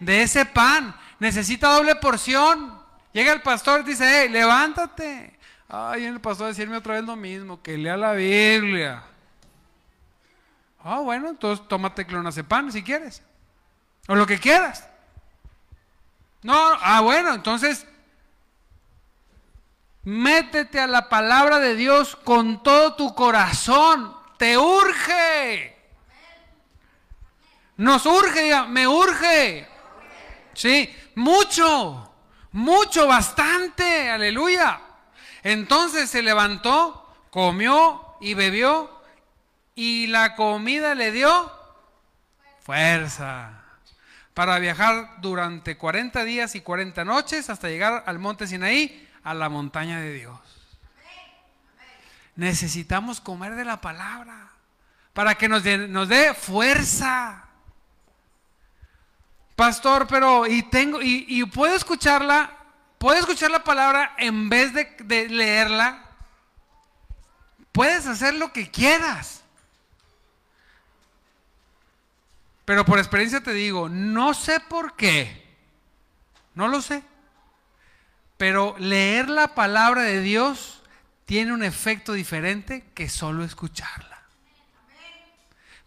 [0.00, 0.94] De ese pan.
[1.18, 2.78] Necesita doble porción.
[3.12, 5.38] Llega el pastor y dice, hey, levántate.
[5.68, 9.02] Ay, el pastor a decirme otra vez lo mismo, que lea la Biblia.
[10.84, 13.22] Ah, bueno, entonces tómate clonazepam si quieres.
[14.08, 14.86] O lo que quieras.
[16.42, 17.86] No, ah, bueno, entonces
[20.02, 24.16] métete a la palabra de Dios con todo tu corazón.
[24.38, 25.76] Te urge.
[27.76, 29.68] Nos urge, me urge.
[30.54, 32.12] Sí, mucho
[32.52, 34.80] mucho, bastante, aleluya.
[35.42, 39.02] Entonces se levantó, comió y bebió
[39.74, 41.50] y la comida le dio
[42.60, 43.61] fuerza
[44.34, 49.48] para viajar durante 40 días y 40 noches hasta llegar al monte Sinaí, a la
[49.48, 50.38] montaña de Dios.
[52.34, 54.50] Necesitamos comer de la palabra
[55.12, 57.44] para que nos dé, nos fuerza.
[59.54, 62.56] Pastor, pero y tengo y, puedo escucharla,
[62.98, 66.02] puedo escuchar la palabra en vez de leerla.
[67.70, 69.41] Puedes hacer lo que quieras.
[72.64, 75.42] Pero por experiencia te digo, no sé por qué,
[76.54, 77.02] no lo sé,
[78.36, 80.82] pero leer la palabra de Dios
[81.24, 84.22] tiene un efecto diferente que solo escucharla.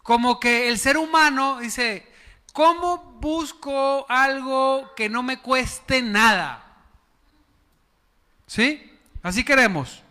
[0.02, 2.06] Como que el ser humano dice,
[2.52, 6.64] ¿cómo busco algo que no me cueste nada?
[8.46, 8.98] ¿Sí?
[9.22, 10.02] Así queremos.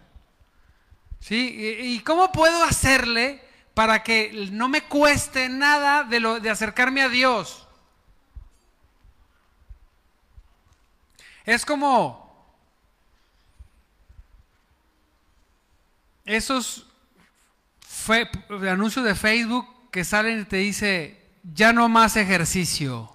[1.20, 1.56] ¿Sí?
[1.80, 3.45] ¿Y cómo puedo hacerle
[3.76, 7.68] para que no me cueste nada de, lo, de acercarme a Dios?
[11.46, 12.26] Es como
[16.24, 16.88] esos
[18.50, 23.12] anuncios de Facebook que salen y te dice, ya no más ejercicio.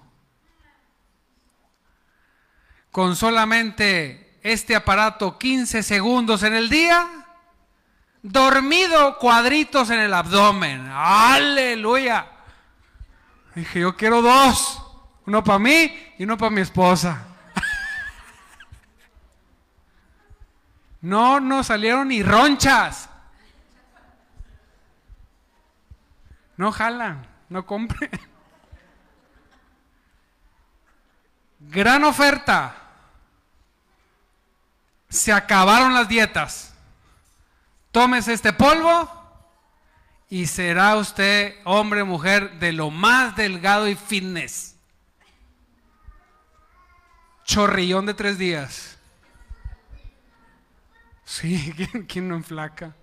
[2.91, 7.20] Con solamente este aparato 15 segundos en el día,
[8.21, 10.87] dormido cuadritos en el abdomen.
[10.91, 12.27] Aleluya.
[13.55, 14.81] Dije, yo quiero dos.
[15.25, 17.27] Uno para mí y uno para mi esposa.
[21.01, 23.09] No no salieron ni ronchas.
[26.57, 28.09] No jalan, no compre.
[31.59, 32.75] Gran oferta.
[35.09, 36.70] Se acabaron las dietas.
[37.91, 39.09] Tómese este polvo
[40.29, 44.77] y será usted hombre mujer de lo más delgado y fitness.
[47.43, 48.97] Chorrillón de tres días.
[51.25, 52.95] Sí, ¿quién, quién no enflaca?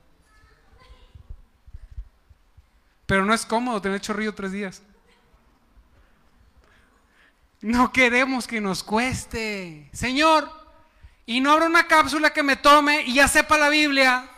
[3.05, 4.83] Pero no es cómodo tener chorrillo tres días.
[7.61, 9.91] No queremos que nos cueste.
[9.93, 10.51] Señor,
[11.27, 14.31] y no habrá una cápsula que me tome y ya sepa la Biblia.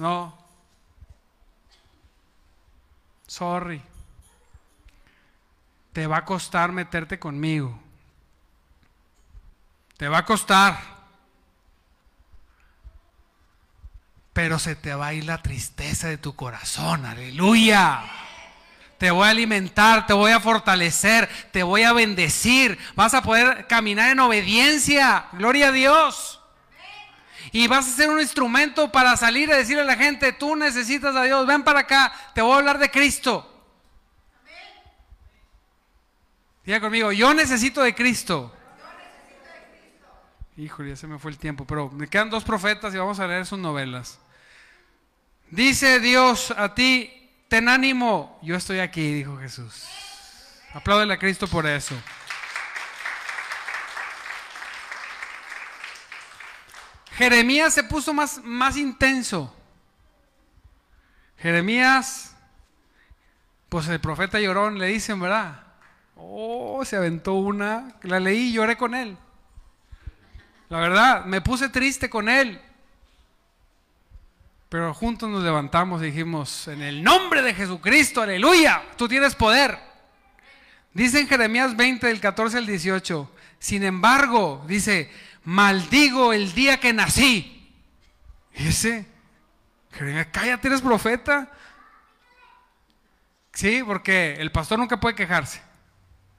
[0.00, 0.34] No.
[3.26, 3.82] Sorry.
[5.92, 7.78] Te va a costar meterte conmigo.
[9.98, 11.00] Te va a costar.
[14.32, 17.04] pero se te va a ir la tristeza de tu corazón.
[17.04, 18.00] Aleluya.
[18.96, 22.78] Te voy a alimentar, te voy a fortalecer, te voy a bendecir.
[22.94, 25.26] Vas a poder caminar en obediencia.
[25.32, 26.39] Gloria a Dios.
[27.52, 31.16] Y vas a ser un instrumento para salir a decirle a la gente, tú necesitas
[31.16, 33.46] a Dios, ven para acá, te voy a hablar de Cristo.
[36.64, 38.54] Diga conmigo, yo necesito de Cristo.
[40.56, 43.26] Híjole, ya se me fue el tiempo, pero me quedan dos profetas y vamos a
[43.26, 44.18] leer sus novelas.
[45.50, 49.84] Dice Dios a ti, ten ánimo, yo estoy aquí, dijo Jesús.
[50.72, 51.96] Apláudele a Cristo por eso.
[57.20, 59.54] Jeremías se puso más, más intenso.
[61.36, 62.34] Jeremías,
[63.68, 65.60] pues el profeta llorón le dicen, ¿verdad?
[66.16, 69.18] Oh, se aventó una, la leí y lloré con él.
[70.70, 72.58] La verdad, me puse triste con él.
[74.70, 79.78] Pero juntos nos levantamos y dijimos, en el nombre de Jesucristo, aleluya, tú tienes poder.
[80.94, 85.10] Dice en Jeremías 20, del 14 al 18, sin embargo, dice,
[85.44, 87.56] maldigo el día que nací.
[88.54, 89.06] Y ese,
[90.32, 91.50] cállate, eres profeta.
[93.52, 95.60] Sí, porque el pastor nunca puede quejarse.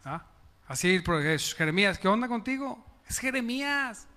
[0.06, 0.24] ¿Ah?
[0.68, 1.02] Así,
[1.58, 2.84] Jeremías, ¿qué onda contigo?
[3.08, 4.08] Es Jeremías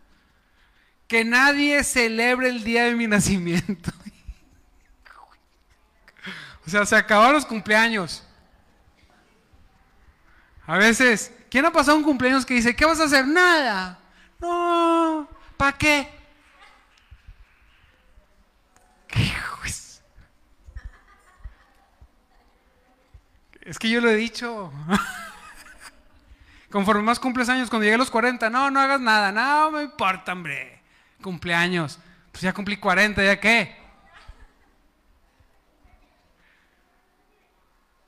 [1.08, 3.92] que nadie celebre el día de mi nacimiento.
[6.66, 8.26] o sea, se acabaron los cumpleaños.
[10.66, 13.26] A veces, ¿quién ha pasado un cumpleaños que dice, ¿qué vas a hacer?
[13.26, 13.98] Nada.
[14.44, 16.08] No, ¿para qué?
[23.64, 23.78] es?
[23.78, 24.70] que yo lo he dicho.
[26.70, 29.84] Conforme más cumples años, cuando llegue a los 40, no, no hagas nada, no me
[29.84, 30.74] importa, hombre
[31.22, 31.98] cumpleaños.
[32.30, 33.74] Pues ya cumplí 40, ¿ya qué?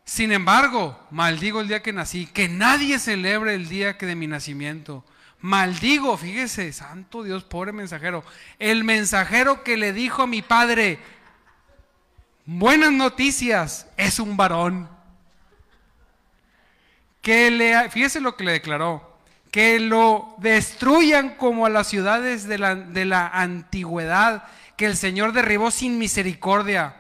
[0.05, 4.27] Sin embargo, maldigo el día que nací, que nadie celebre el día que de mi
[4.27, 5.05] nacimiento.
[5.41, 8.25] Maldigo, fíjese, santo Dios, pobre mensajero,
[8.59, 10.99] el mensajero que le dijo a mi padre,
[12.47, 14.89] buenas noticias, es un varón.
[17.21, 19.19] Que le, fíjese lo que le declaró,
[19.51, 24.45] que lo destruyan como a las ciudades de la, de la antigüedad
[24.77, 26.97] que el Señor derribó sin misericordia,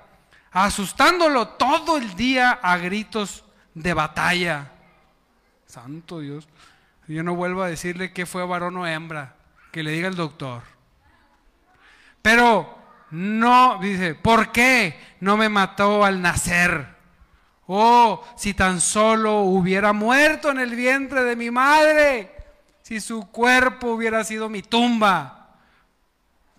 [0.51, 4.72] asustándolo todo el día a gritos de batalla.
[5.66, 6.49] Santo Dios.
[7.09, 9.36] Yo no vuelvo a decirle que fue varón o hembra,
[9.70, 10.62] que le diga el doctor.
[12.20, 12.76] Pero
[13.11, 16.96] no, dice, ¿por qué no me mató al nacer?
[17.68, 22.34] Oh, si tan solo hubiera muerto en el vientre de mi madre,
[22.82, 25.54] si su cuerpo hubiera sido mi tumba.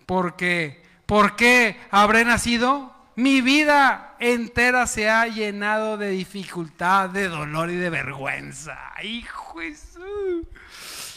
[0.06, 2.94] Porque, ¿por qué habré nacido?
[3.14, 8.76] Mi vida entera se ha llenado de dificultad, de dolor y de vergüenza.
[9.02, 10.46] ¡Hijo Jesús!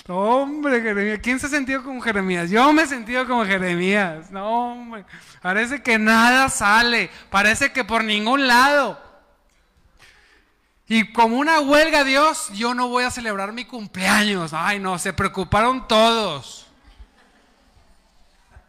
[0.08, 2.50] Hombre, Jeremías, ¿quién se ha sentido como Jeremías?
[2.50, 4.32] Yo me he sentido como Jeremías.
[4.32, 5.06] No, hombre,
[5.42, 9.02] parece que nada sale, parece que por ningún lado.
[10.88, 14.52] Y como una huelga, Dios, yo no voy a celebrar mi cumpleaños.
[14.54, 16.68] Ay, no, se preocuparon todos.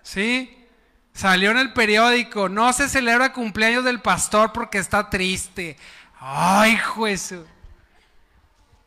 [0.03, 0.61] ¿Sí?
[1.14, 5.76] Salió en el periódico, no se celebra cumpleaños del pastor porque está triste.
[6.18, 7.34] Ay, juez.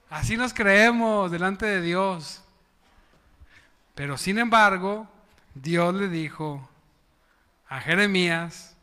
[0.10, 2.42] Así nos creemos delante de Dios.
[3.94, 5.08] Pero sin embargo,
[5.54, 6.70] Dios le dijo
[7.70, 8.76] a Jeremías,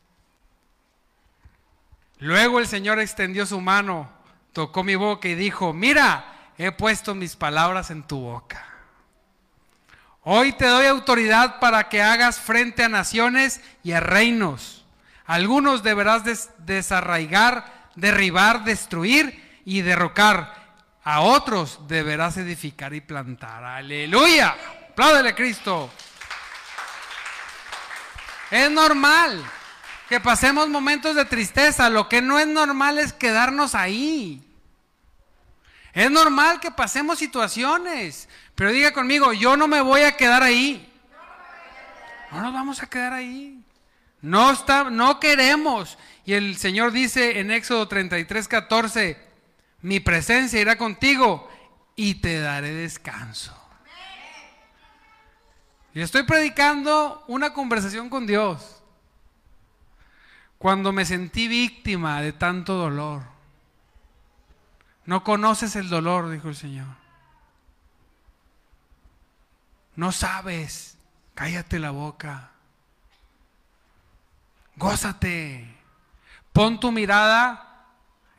[2.19, 4.09] luego el Señor extendió su mano,
[4.53, 8.72] tocó mi boca y dijo, mira, he puesto mis palabras en tu boca.
[10.25, 14.85] Hoy te doy autoridad para que hagas frente a naciones y a reinos.
[15.25, 16.23] Algunos deberás
[16.59, 20.63] desarraigar, derribar, destruir y derrocar.
[21.03, 23.65] A otros deberás edificar y plantar.
[23.65, 24.55] Aleluya.
[24.91, 25.91] Apláudele Cristo.
[28.49, 29.43] Es normal
[30.07, 31.89] que pasemos momentos de tristeza.
[31.89, 34.41] Lo que no es normal es quedarnos ahí.
[35.93, 38.29] Es normal que pasemos situaciones.
[38.55, 40.89] Pero diga conmigo, yo no me voy a quedar ahí.
[42.31, 43.63] No nos vamos a quedar ahí.
[44.21, 45.97] No, está, no queremos.
[46.25, 49.17] Y el Señor dice en Éxodo 33, 14,
[49.81, 51.49] mi presencia irá contigo
[51.95, 53.59] y te daré descanso.
[55.93, 58.81] Y estoy predicando una conversación con Dios.
[60.57, 63.23] Cuando me sentí víctima de tanto dolor.
[65.05, 67.02] No conoces el dolor, dijo el Señor.
[69.95, 70.97] No sabes.
[71.35, 72.51] Cállate la boca.
[74.75, 75.77] Gózate.
[76.51, 77.87] Pon tu mirada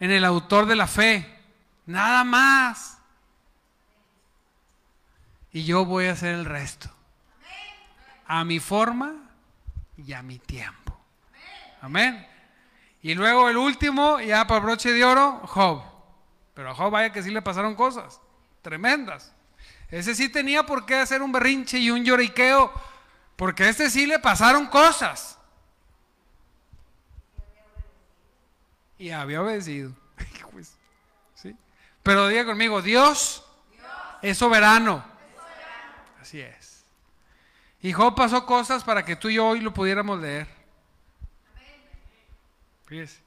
[0.00, 1.42] en el autor de la fe.
[1.86, 2.98] Nada más.
[5.52, 6.90] Y yo voy a hacer el resto.
[8.26, 9.14] A mi forma
[9.96, 10.98] y a mi tiempo.
[11.80, 12.26] Amén.
[13.02, 15.82] Y luego el último, ya para broche de oro, Job.
[16.55, 18.20] Pero a Job vaya que sí le pasaron cosas
[18.62, 19.34] tremendas.
[19.91, 22.72] Ese sí tenía por qué hacer un berrinche y un lloriqueo,
[23.37, 25.39] porque a este sí le pasaron cosas.
[28.99, 29.93] Y había obedecido.
[30.53, 30.76] Pues.
[32.05, 33.45] Pero diga conmigo, Dios,
[34.22, 35.05] es, soberano.
[36.20, 36.85] Así es.
[37.80, 40.47] Y Job pasó cosas para que tú y yo hoy lo pudiéramos leer.
[42.87, 43.20] Fíjese.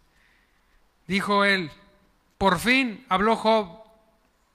[1.07, 1.71] Dijo él,
[2.37, 3.83] por fin habló Job,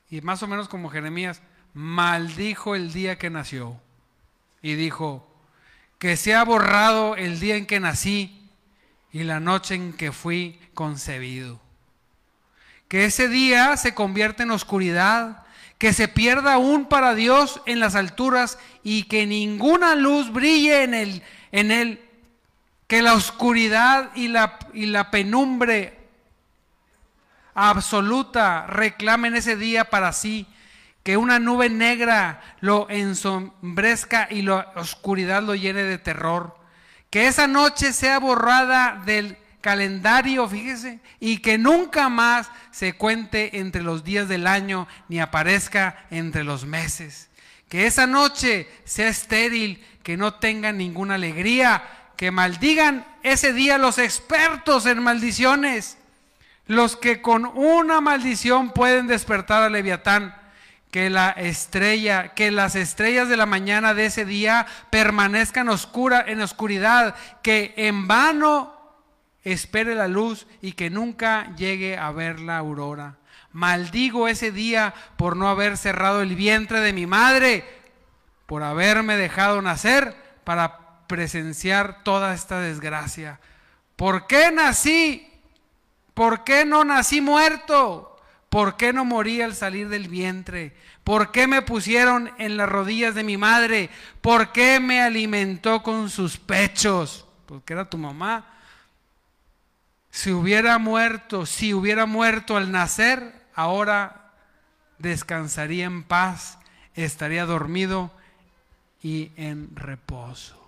[0.08, 1.42] y más o menos como Jeremías,
[1.74, 3.80] maldijo el día que nació
[4.60, 5.28] y dijo,
[5.98, 8.50] que sea borrado el día en que nací
[9.12, 11.60] y la noche en que fui concebido.
[12.88, 15.44] Que ese día se convierta en oscuridad,
[15.78, 20.94] que se pierda aún para Dios en las alturas y que ninguna luz brille en
[20.94, 22.00] él, en
[22.86, 25.98] que la oscuridad y la, y la penumbre
[27.54, 30.46] absoluta reclamen ese día para sí
[31.02, 36.56] que una nube negra lo ensombrezca y la oscuridad lo llene de terror.
[37.10, 43.82] Que esa noche sea borrada del calendario, fíjese, y que nunca más se cuente entre
[43.82, 47.28] los días del año ni aparezca entre los meses.
[47.68, 51.82] Que esa noche sea estéril, que no tenga ninguna alegría,
[52.16, 55.96] que maldigan ese día los expertos en maldiciones,
[56.66, 60.41] los que con una maldición pueden despertar a Leviatán
[60.92, 66.42] que la estrella, que las estrellas de la mañana de ese día permanezcan oscura, en
[66.42, 68.76] oscuridad, que en vano
[69.42, 73.16] espere la luz y que nunca llegue a ver la aurora.
[73.52, 77.64] Maldigo ese día por no haber cerrado el vientre de mi madre,
[78.44, 80.14] por haberme dejado nacer
[80.44, 83.40] para presenciar toda esta desgracia.
[83.96, 85.26] ¿Por qué nací?
[86.12, 88.11] ¿Por qué no nací muerto?
[88.52, 90.76] ¿Por qué no morí al salir del vientre?
[91.04, 93.88] ¿Por qué me pusieron en las rodillas de mi madre?
[94.20, 97.26] ¿Por qué me alimentó con sus pechos?
[97.46, 98.44] Porque era tu mamá.
[100.10, 104.34] Si hubiera muerto, si hubiera muerto al nacer, ahora
[104.98, 106.58] descansaría en paz,
[106.94, 108.12] estaría dormido
[109.02, 110.62] y en reposo.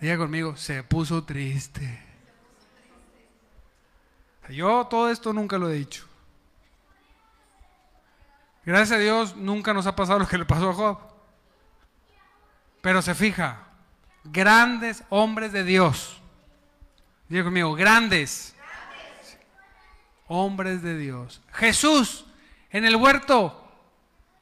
[0.00, 2.09] Diga conmigo, se puso triste.
[4.50, 6.06] Yo todo esto nunca lo he dicho.
[8.64, 10.98] Gracias a Dios nunca nos ha pasado lo que le pasó a Job.
[12.80, 13.58] Pero se fija,
[14.24, 16.20] grandes hombres de Dios.
[17.28, 18.54] Diga conmigo, grandes.
[20.26, 21.40] Hombres de Dios.
[21.52, 22.26] Jesús
[22.70, 23.56] en el huerto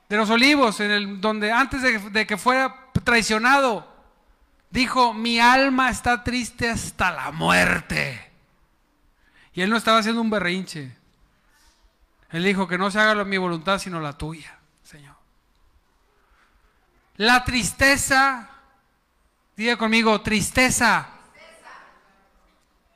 [0.08, 3.90] de los olivos, en el, donde antes de que fuera traicionado,
[4.70, 8.27] dijo, mi alma está triste hasta la muerte.
[9.58, 10.96] Y él no estaba haciendo un berrinche.
[12.30, 15.16] Él dijo que no se haga mi voluntad sino la tuya, Señor.
[17.16, 18.50] La tristeza,
[19.56, 21.08] diga conmigo, tristeza,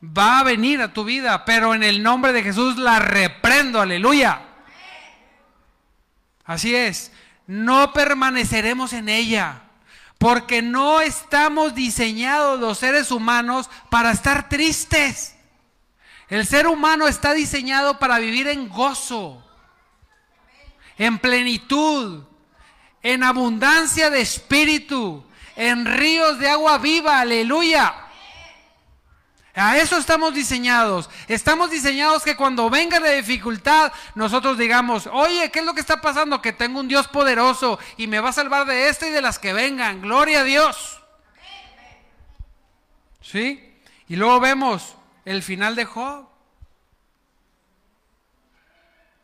[0.05, 4.43] va a venir a tu vida, pero en el nombre de Jesús la reprendo, aleluya.
[6.45, 7.11] Así es,
[7.49, 9.63] no permaneceremos en ella,
[10.17, 15.35] porque no estamos diseñados los seres humanos para estar tristes.
[16.33, 19.45] El ser humano está diseñado para vivir en gozo,
[20.97, 22.25] en plenitud,
[23.03, 25.27] en abundancia de espíritu,
[25.57, 27.95] en ríos de agua viva, aleluya.
[29.55, 31.11] A eso estamos diseñados.
[31.29, 36.01] Estamos diseñados que cuando venga la dificultad, nosotros digamos, oye, ¿qué es lo que está
[36.01, 36.41] pasando?
[36.41, 39.39] Que tengo un Dios poderoso y me va a salvar de esta y de las
[39.39, 40.01] que vengan.
[40.01, 40.99] Gloria a Dios.
[43.21, 43.77] ¿Sí?
[44.09, 46.29] Y luego vemos el final de Job.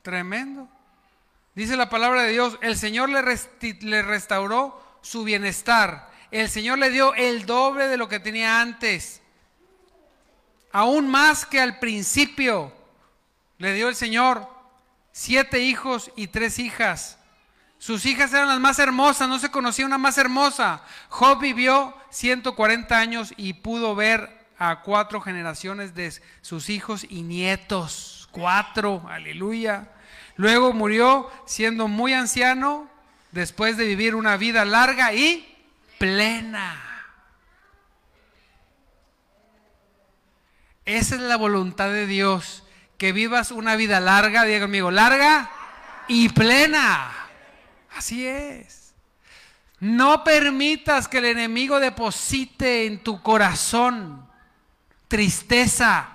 [0.03, 0.68] Tremendo.
[1.55, 6.09] Dice la palabra de Dios, el Señor le, restauró su bienestar.
[6.30, 9.20] El Señor le dio el doble de lo que tenía antes.
[10.70, 12.72] Aún más que al principio.
[13.59, 14.49] Le dio el Señor
[15.11, 17.18] siete hijos y tres hijas.
[17.78, 20.82] Sus hijas eran las más hermosas, no se conocía una más hermosa.
[21.09, 28.28] Job vivió 140 años y pudo ver a cuatro generaciones de sus hijos y nietos.
[28.32, 29.90] Cuatro, aleluya.
[30.36, 32.88] Luego murió siendo muy anciano
[33.32, 35.56] después de vivir una vida larga y
[35.98, 36.84] plena.
[40.84, 42.64] Esa es la voluntad de Dios,
[42.96, 45.50] que vivas una vida larga, diga conmigo, larga
[46.09, 47.12] y plena.
[47.94, 48.94] Así es.
[49.80, 54.27] No permitas que el enemigo deposite en tu corazón
[55.09, 56.09] tristeza.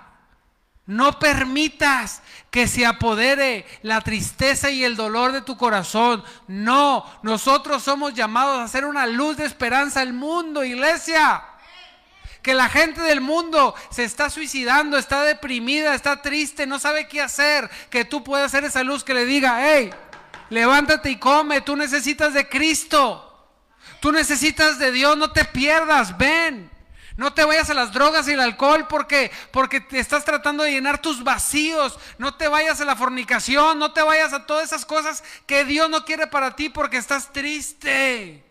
[0.86, 6.22] No permitas que se apodere la tristeza y el dolor de tu corazón.
[6.46, 11.42] No, nosotros somos llamados a ser una luz de esperanza al mundo, iglesia.
[12.42, 17.22] Que la gente del mundo se está suicidando, está deprimida, está triste, no sabe qué
[17.22, 17.70] hacer.
[17.88, 19.90] Que tú puedas ser esa luz que le diga, hey,
[20.50, 23.30] levántate y come, tú necesitas de Cristo.
[24.00, 26.70] Tú necesitas de Dios, no te pierdas, ven.
[27.16, 30.72] No te vayas a las drogas y el alcohol porque, porque te estás tratando de
[30.72, 31.98] llenar tus vacíos.
[32.18, 35.88] No te vayas a la fornicación, no te vayas a todas esas cosas que Dios
[35.88, 38.42] no quiere para ti porque estás triste.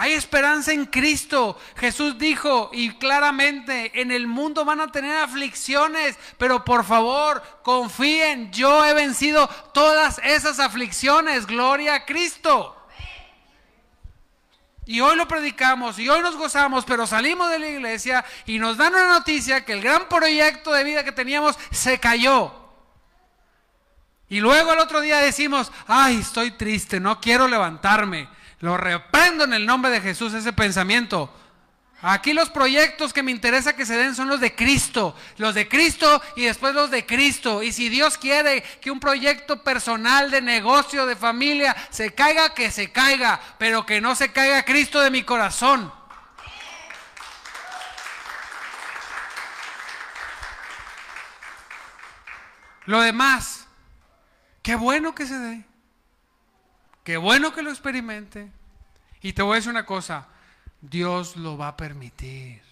[0.00, 1.58] Hay esperanza en Cristo.
[1.74, 8.52] Jesús dijo y claramente, en el mundo van a tener aflicciones, pero por favor, confíen,
[8.52, 11.46] yo he vencido todas esas aflicciones.
[11.46, 12.77] Gloria a Cristo.
[14.88, 18.78] Y hoy lo predicamos y hoy nos gozamos, pero salimos de la iglesia y nos
[18.78, 22.54] dan una noticia que el gran proyecto de vida que teníamos se cayó.
[24.30, 28.30] Y luego el otro día decimos, ay, estoy triste, no quiero levantarme.
[28.60, 31.30] Lo reprendo en el nombre de Jesús ese pensamiento.
[32.00, 35.68] Aquí los proyectos que me interesa que se den son los de Cristo, los de
[35.68, 37.60] Cristo y después los de Cristo.
[37.60, 42.70] Y si Dios quiere que un proyecto personal de negocio, de familia, se caiga, que
[42.70, 45.92] se caiga, pero que no se caiga Cristo de mi corazón.
[52.86, 53.66] Lo demás,
[54.62, 55.64] qué bueno que se dé,
[57.02, 58.52] qué bueno que lo experimente.
[59.20, 60.28] Y te voy a decir una cosa,
[60.80, 62.62] Dios lo va a permitir.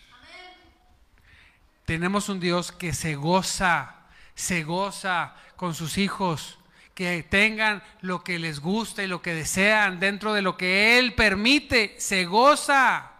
[1.84, 3.94] Tenemos un Dios que se goza,
[4.34, 6.58] se goza con sus hijos,
[6.94, 11.14] que tengan lo que les gusta y lo que desean dentro de lo que Él
[11.14, 13.12] permite, se goza.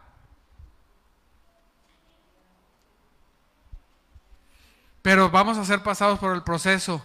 [5.03, 7.05] Pero vamos a ser pasados por el proceso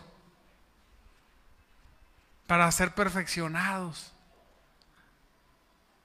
[2.47, 4.11] para ser perfeccionados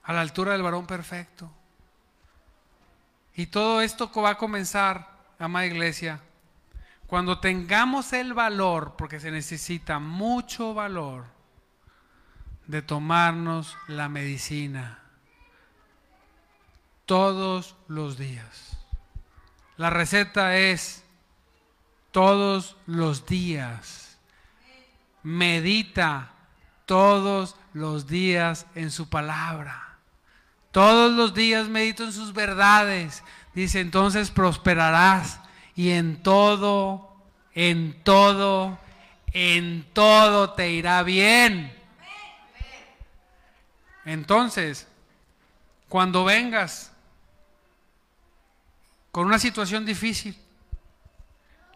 [0.02, 1.50] a la altura del varón perfecto.
[3.36, 5.08] Y todo esto va a comenzar,
[5.38, 6.20] amada iglesia,
[7.06, 11.26] cuando tengamos el valor, porque se necesita mucho valor,
[12.66, 15.02] de tomarnos la medicina.
[17.04, 18.76] todos los días.
[19.76, 21.04] La receta es
[22.10, 24.18] todos los días.
[25.22, 26.32] Medita
[26.84, 29.85] todos los días en su palabra.
[30.76, 33.22] Todos los días medito en sus verdades.
[33.54, 35.40] Dice, entonces prosperarás
[35.74, 37.16] y en todo,
[37.54, 38.78] en todo,
[39.32, 41.74] en todo te irá bien.
[44.04, 44.86] Entonces,
[45.88, 46.92] cuando vengas
[49.12, 50.36] con una situación difícil,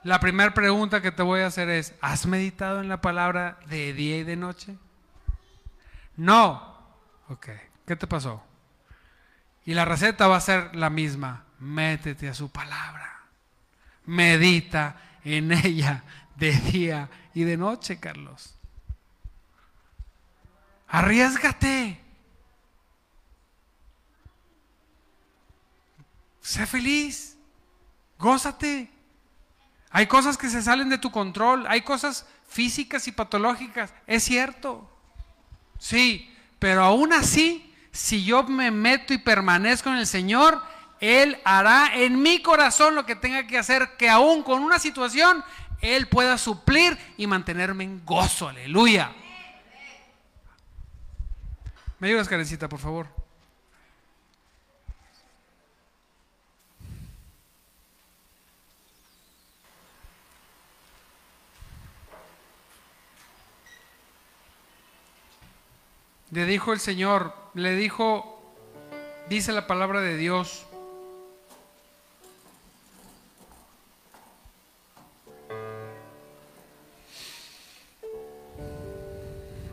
[0.03, 3.95] la primera pregunta que te voy a hacer es, ¿has meditado en la palabra de
[3.95, 4.77] día y de noche?
[6.19, 6.77] No.
[7.31, 7.49] Ok,
[7.87, 8.50] ¿qué te pasó?
[9.65, 11.45] Y la receta va a ser la misma.
[11.59, 13.21] Métete a su palabra.
[14.07, 16.03] Medita en ella
[16.37, 18.55] de día y de noche, Carlos.
[20.89, 22.01] Arriesgate.
[26.41, 27.37] Sé feliz.
[28.19, 28.91] Gózate.
[29.91, 31.67] Hay cosas que se salen de tu control.
[31.69, 33.93] Hay cosas físicas y patológicas.
[34.07, 34.91] Es cierto.
[35.79, 40.63] Sí, pero aún así, si yo me meto y permanezco en el Señor,
[41.01, 45.45] Él hará en mi corazón lo que tenga que hacer, que aún con una situación,
[45.81, 48.49] Él pueda suplir y mantenerme en gozo.
[48.49, 49.13] Aleluya.
[51.99, 53.20] ¿Me ayudas, Karencita, por favor?
[66.41, 68.43] Le dijo el Señor, le dijo,
[69.29, 70.65] dice la palabra de Dios,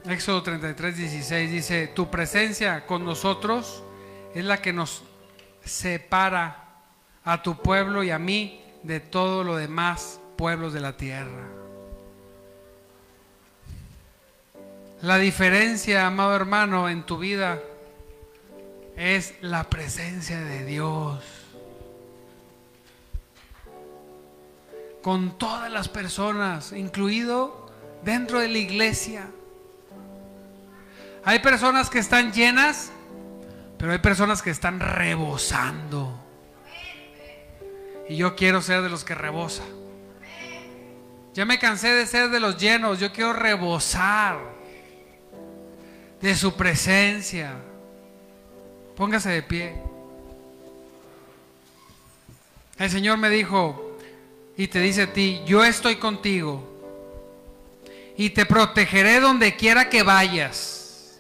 [0.10, 3.82] Éxodo 33, 16 dice, tu presencia con nosotros
[4.36, 5.04] es la que nos
[5.64, 6.66] separa
[7.24, 11.67] a tu pueblo y a mí de todo lo demás pueblos de la tierra.
[15.02, 17.60] La diferencia, amado hermano, en tu vida
[18.96, 21.24] es la presencia de Dios.
[25.04, 27.72] Con todas las personas, incluido
[28.04, 29.28] dentro de la iglesia.
[31.24, 32.92] Hay personas que están llenas,
[33.78, 36.20] pero hay personas que están rebosando.
[38.10, 39.64] Y yo quiero ser de los que rebosa.
[41.36, 44.57] Ya me cansé de ser de los llenos, yo quiero rebosar
[46.22, 47.56] de su presencia.
[48.96, 49.76] Póngase de pie.
[52.78, 53.98] El Señor me dijo
[54.56, 56.64] y te dice a ti, yo estoy contigo
[58.18, 61.20] y te protegeré donde quiera que vayas.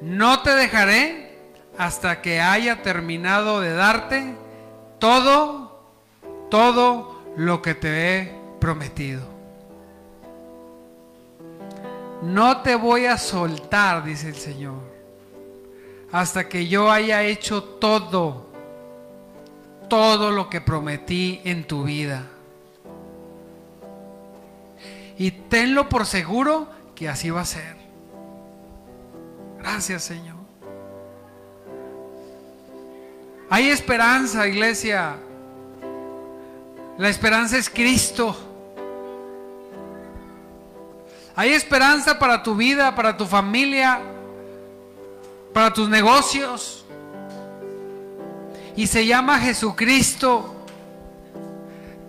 [0.00, 1.38] No te dejaré
[1.78, 4.34] hasta que haya terminado de darte
[4.98, 5.80] todo,
[6.50, 9.35] todo lo que te he prometido.
[12.22, 14.80] No te voy a soltar, dice el Señor,
[16.12, 18.46] hasta que yo haya hecho todo,
[19.88, 22.26] todo lo que prometí en tu vida.
[25.18, 27.76] Y tenlo por seguro que así va a ser.
[29.58, 30.36] Gracias, Señor.
[33.48, 35.16] Hay esperanza, iglesia.
[36.98, 38.45] La esperanza es Cristo.
[41.38, 44.00] Hay esperanza para tu vida, para tu familia,
[45.52, 46.86] para tus negocios.
[48.74, 50.54] Y se llama Jesucristo.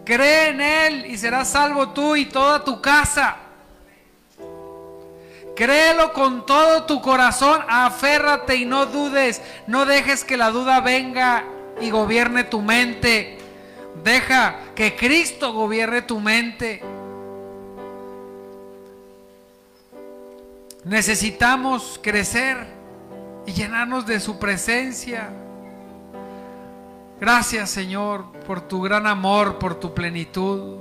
[0.05, 3.35] Cree en Él y serás salvo tú y toda tu casa.
[5.57, 9.41] Créelo con todo tu corazón, aférrate y no dudes.
[9.65, 11.43] No dejes que la duda venga
[11.81, 13.37] y gobierne tu mente.
[14.05, 16.81] Deja que Cristo gobierne tu mente.
[20.87, 22.65] Necesitamos crecer
[23.45, 25.29] y llenarnos de su presencia.
[27.19, 30.77] Gracias Señor por tu gran amor, por tu plenitud.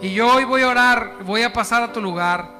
[0.00, 2.59] Y yo hoy voy a orar, voy a pasar a tu lugar.